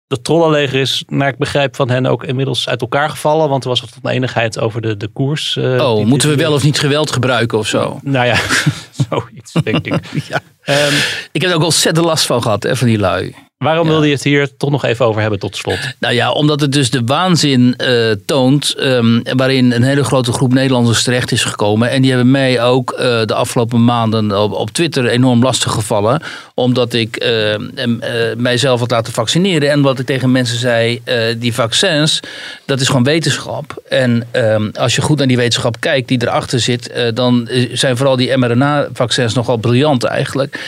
[0.09, 3.49] Dat trollenleger is, naar ik begrijp van hen, ook inmiddels uit elkaar gevallen.
[3.49, 5.57] Want er was wat oneenigheid over de, de koers.
[5.57, 7.99] eh, Oh, moeten we wel of niet geweld gebruiken of zo?
[8.03, 8.37] Nou ja,
[9.11, 9.95] zoiets denk ik.
[10.29, 10.41] Ja.
[10.63, 10.93] Ehm,
[11.33, 13.35] Ik heb er ook ontzettend last van gehad, hè, van die lui.
[13.59, 15.79] Waarom wilde je het hier toch nog even over hebben tot slot?
[15.99, 18.75] Nou ja, omdat het dus de waanzin eh, toont.
[18.75, 21.91] ehm, waarin een hele grote groep Nederlanders terecht is gekomen.
[21.91, 26.23] En die hebben mij ook eh, de afgelopen maanden op, op Twitter enorm lastig gevallen.
[26.55, 28.01] Omdat ik eh, em,
[28.37, 29.71] mijzelf had laten vaccineren.
[29.71, 31.03] En wat ik tegen mensen zei:
[31.39, 32.21] die vaccins,
[32.65, 33.83] dat is gewoon wetenschap.
[33.89, 36.93] En ehm, als je goed naar die wetenschap kijkt die erachter zit.
[37.15, 40.59] dan zijn vooral die mRNA-vaccins nogal briljant eigenlijk.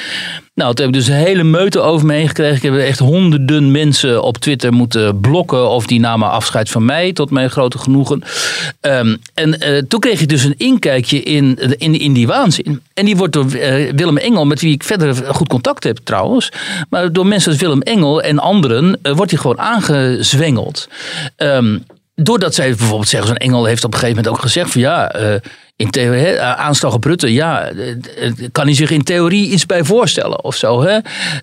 [0.61, 2.57] Nou, toen heb ik dus een hele meute over me heen gekregen.
[2.57, 5.69] Ik heb echt honderden mensen op Twitter moeten blokken.
[5.69, 8.23] Of die namen afscheid van mij, tot mijn grote genoegen.
[8.81, 12.83] Ehm, en eh, toen kreeg ik dus een inkijkje in, in, die waanzin.
[12.95, 16.53] En die wordt door eh, Willem Engel, met wie ik verder goed contact heb trouwens.
[16.89, 20.89] Maar door mensen als Willem Engel en anderen eh, wordt hij gewoon aangezwengeld.
[21.37, 21.79] Ehm,
[22.15, 25.13] doordat zij bijvoorbeeld zeggen, zo'n Engel heeft op een gegeven moment ook gezegd van ja,
[25.81, 29.67] in theorie, hè, aanslag op Rutte, ja, eh, eh, kan hij zich in theorie iets
[29.67, 30.83] bij voorstellen of zo.
[30.83, 30.99] Hè?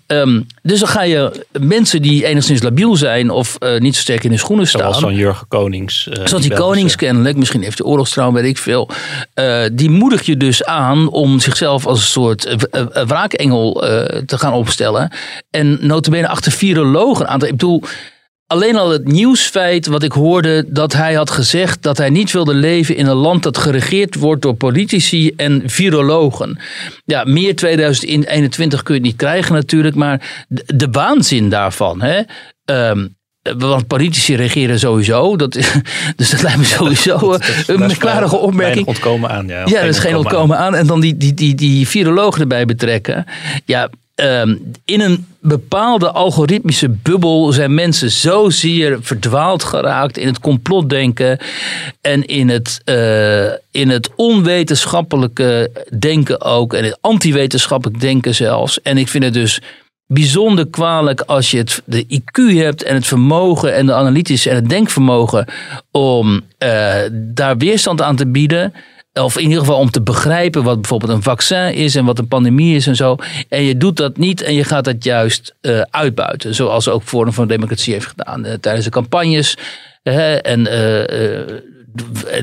[0.07, 4.23] Ehm, dus dan ga je mensen die enigszins labiel zijn of eh, niet zo sterk
[4.23, 4.81] in de schoenen staan.
[4.81, 6.07] Zoals zo'n Jurgen Konings.
[6.09, 8.89] eh, Zoals die konings kennelijk, misschien heeft hij oorlogstrouw, weet ik veel.
[9.33, 13.83] Eh, die moedig je dus aan om zichzelf als een soort eh, eh, eh, wraakengel
[13.87, 15.11] eh, te gaan opstellen.
[15.51, 17.45] En notabene achter virologen aan te...
[17.45, 17.83] Ik bedoel,
[18.47, 22.53] alleen al het nieuwsfeit wat ik hoorde dat hij had gezegd dat hij niet wilde
[22.53, 26.59] leven in een land dat geregeerd wordt door politici en virologen.
[27.05, 32.01] Ja, meer 2021 kun je het niet krijgen natuurlijk, maar de, de waanzin daarvan.
[32.01, 32.21] Hè?
[32.65, 33.07] Ehm,
[33.57, 35.35] want politici regeren sowieso.
[35.35, 35.51] Dat,
[36.15, 38.85] dus dat lijkt me sowieso eh, Dat is een weinig opmerking.
[38.85, 39.47] ontkomen aan.
[39.47, 40.75] Ja, Ja, dat is geen ontkomen aan.
[40.75, 43.25] En dan die, die, die, die virologen erbij betrekken.
[43.65, 44.55] Ja, ehm,
[44.85, 51.39] in een bepaalde algoritmische bubbel zijn mensen zozeer verdwaald geraakt in het complotdenken
[52.01, 58.81] en in het, eh, in het onwetenschappelijke denken ook en het antiwetenschappelijk denken zelfs.
[58.81, 59.61] En ik vind het dus
[60.07, 64.55] bijzonder kwalijk als je het, de IQ hebt en het vermogen en de analytische en
[64.55, 65.47] het denkvermogen
[65.91, 68.73] om eh, daar weerstand aan te bieden.
[69.17, 72.27] Of in ieder geval om te begrijpen wat bijvoorbeeld een vaccin is en wat een
[72.27, 73.15] pandemie is en zo.
[73.49, 76.55] En je doet dat niet en je gaat dat juist eh, uitbuiten.
[76.55, 79.57] Zoals ook Forum van Democratie heeft gedaan eh, tijdens de campagnes.
[80.03, 81.55] Hè, en eh,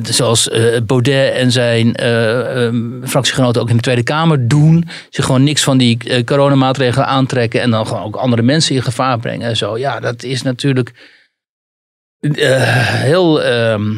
[0.03, 0.51] zoals
[0.87, 4.89] Baudet en zijn eh, ehm, fractiegenoten ook in de Tweede Kamer doen.
[5.11, 7.61] Zich gewoon niks van die coronamaatregelen aantrekken.
[7.61, 9.79] En dan gewoon ook andere mensen in gevaar brengen en zo.
[9.79, 10.93] Ja, dat is natuurlijk
[12.29, 13.93] heel, ehm,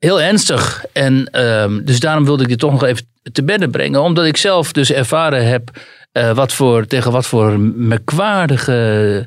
[0.00, 0.84] heel ernstig.
[0.92, 4.02] En ehm, dus daarom wilde ik dit toch nog even te bedden brengen.
[4.02, 5.70] Omdat ik zelf dus ervaren heb
[6.12, 9.26] eh, wat voor, tegen wat voor merkwaardige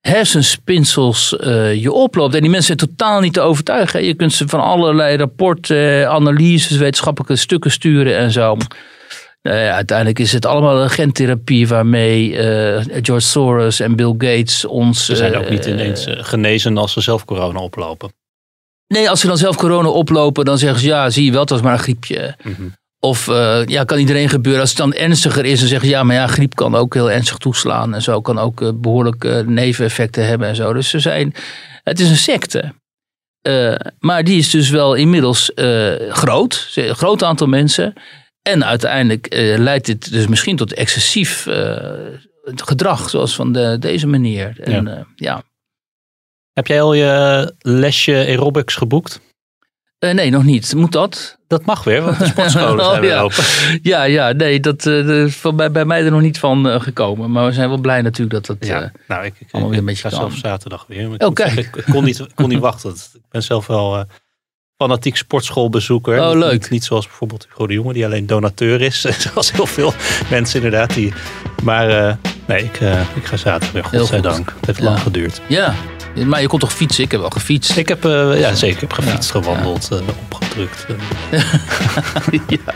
[0.00, 2.34] hersenspinsels eh, je oploopt.
[2.34, 4.00] En die mensen zijn totaal niet te overtuigen.
[4.00, 4.06] hè.
[4.06, 8.56] Je kunt ze van allerlei rapporten, analyses, wetenschappelijke stukken sturen en zo.
[9.42, 14.64] Nou ja, uiteindelijk is het allemaal een gentherapie waarmee eh, George Soros en Bill Gates
[14.64, 15.04] ons...
[15.04, 18.12] Ze zijn ook eh, niet ineens eh, genezen als ze zelf corona oplopen.
[18.92, 21.50] Nee, als ze dan zelf corona oplopen, dan zeggen ze ja, zie je wel, het
[21.50, 22.36] was maar een griepje.
[22.42, 22.62] Mhm.
[23.00, 24.60] Of eh, ja, kan iedereen gebeuren.
[24.60, 27.10] Als het dan ernstiger is, dan zeggen ze ja, maar ja, griep kan ook heel
[27.10, 27.94] ernstig toeslaan.
[27.94, 30.72] En zo kan ook eh, behoorlijk eh, neveneffecten hebben en zo.
[30.72, 31.34] Dus ze zijn,
[31.82, 32.74] het is een secte.
[33.40, 35.52] Eh, maar die is dus wel inmiddels
[36.08, 36.72] groot.
[36.74, 37.92] Een groot aantal mensen.
[38.42, 39.26] En uiteindelijk
[39.58, 41.46] leidt dit dus misschien tot excessief
[42.44, 44.60] gedrag, zoals van de, deze meneer.
[44.60, 45.06] En, ja.
[45.16, 45.42] ja.
[46.52, 49.20] Heb jij al je lesje aerobics geboekt?
[49.98, 50.74] Eh, nee, nog niet.
[50.74, 51.38] Moet dat?
[51.46, 53.20] Dat mag weer, want de sportscholen Oh, zijn weer ja.
[53.20, 53.44] open.
[53.82, 56.80] Ja, ja, nee, dat eh, is van bij, bij mij er nog niet van eh,
[56.80, 57.30] gekomen.
[57.30, 58.68] Maar we zijn wel blij natuurlijk dat dat.
[58.68, 61.04] Ja, nou, ik, ik, allemaal weer een ik beetje ga zelf zaterdag weer.
[61.08, 62.90] Maar ik, Oh, zeggen, ik, kon niet, kon niet wachten.
[62.90, 64.04] Ik ben zelf wel
[64.76, 66.20] fanatiek sportschoolbezoeker.
[66.20, 66.52] Oh, Niet- leuk.
[66.52, 69.00] Niet, niet zoals bijvoorbeeld Hugo de Jonge, die alleen donateur is.
[69.30, 69.92] Zoals heel veel
[70.30, 70.94] mensen inderdaad.
[70.94, 71.12] Die,
[71.62, 72.80] maar nee, ik,
[73.14, 74.52] ik ga zaterdag weer, Heel godzijdank.
[74.56, 74.84] Het heeft Ja.
[74.84, 75.40] lang geduurd.
[75.48, 75.74] ja,
[76.14, 77.04] maar je kon toch fietsen?
[77.04, 77.76] Ik heb wel gefietst.
[77.76, 79.98] Ik heb, eh, ja zeker, ik heb gefietst, Ja, gewandeld, eh,
[80.30, 80.86] opgedrukt.
[82.64, 82.72] ja.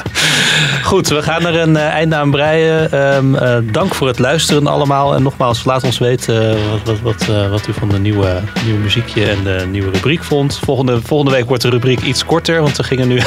[0.82, 2.93] Goed, we gaan er een eh, einde aan breien.
[2.93, 5.14] Ehm, eh, dank voor het luisteren allemaal.
[5.14, 9.24] En nogmaals, laat ons weten wat, wat, wat, wat u van de nieuwe, nieuwe muziekje
[9.24, 10.59] en de nieuwe rubriek vond.
[10.64, 13.20] Volgende, volgende week wordt de rubriek iets korter, want we gingen nu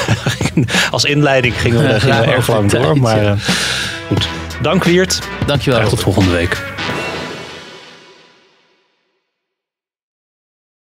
[0.91, 2.99] als inleiding gingen we, gingen we erg lang door.
[2.99, 3.37] Maar
[4.07, 4.27] goed,
[4.61, 5.19] dank Wiert.
[5.45, 5.79] Dankjewel.
[5.79, 6.61] Graag tot volgende week.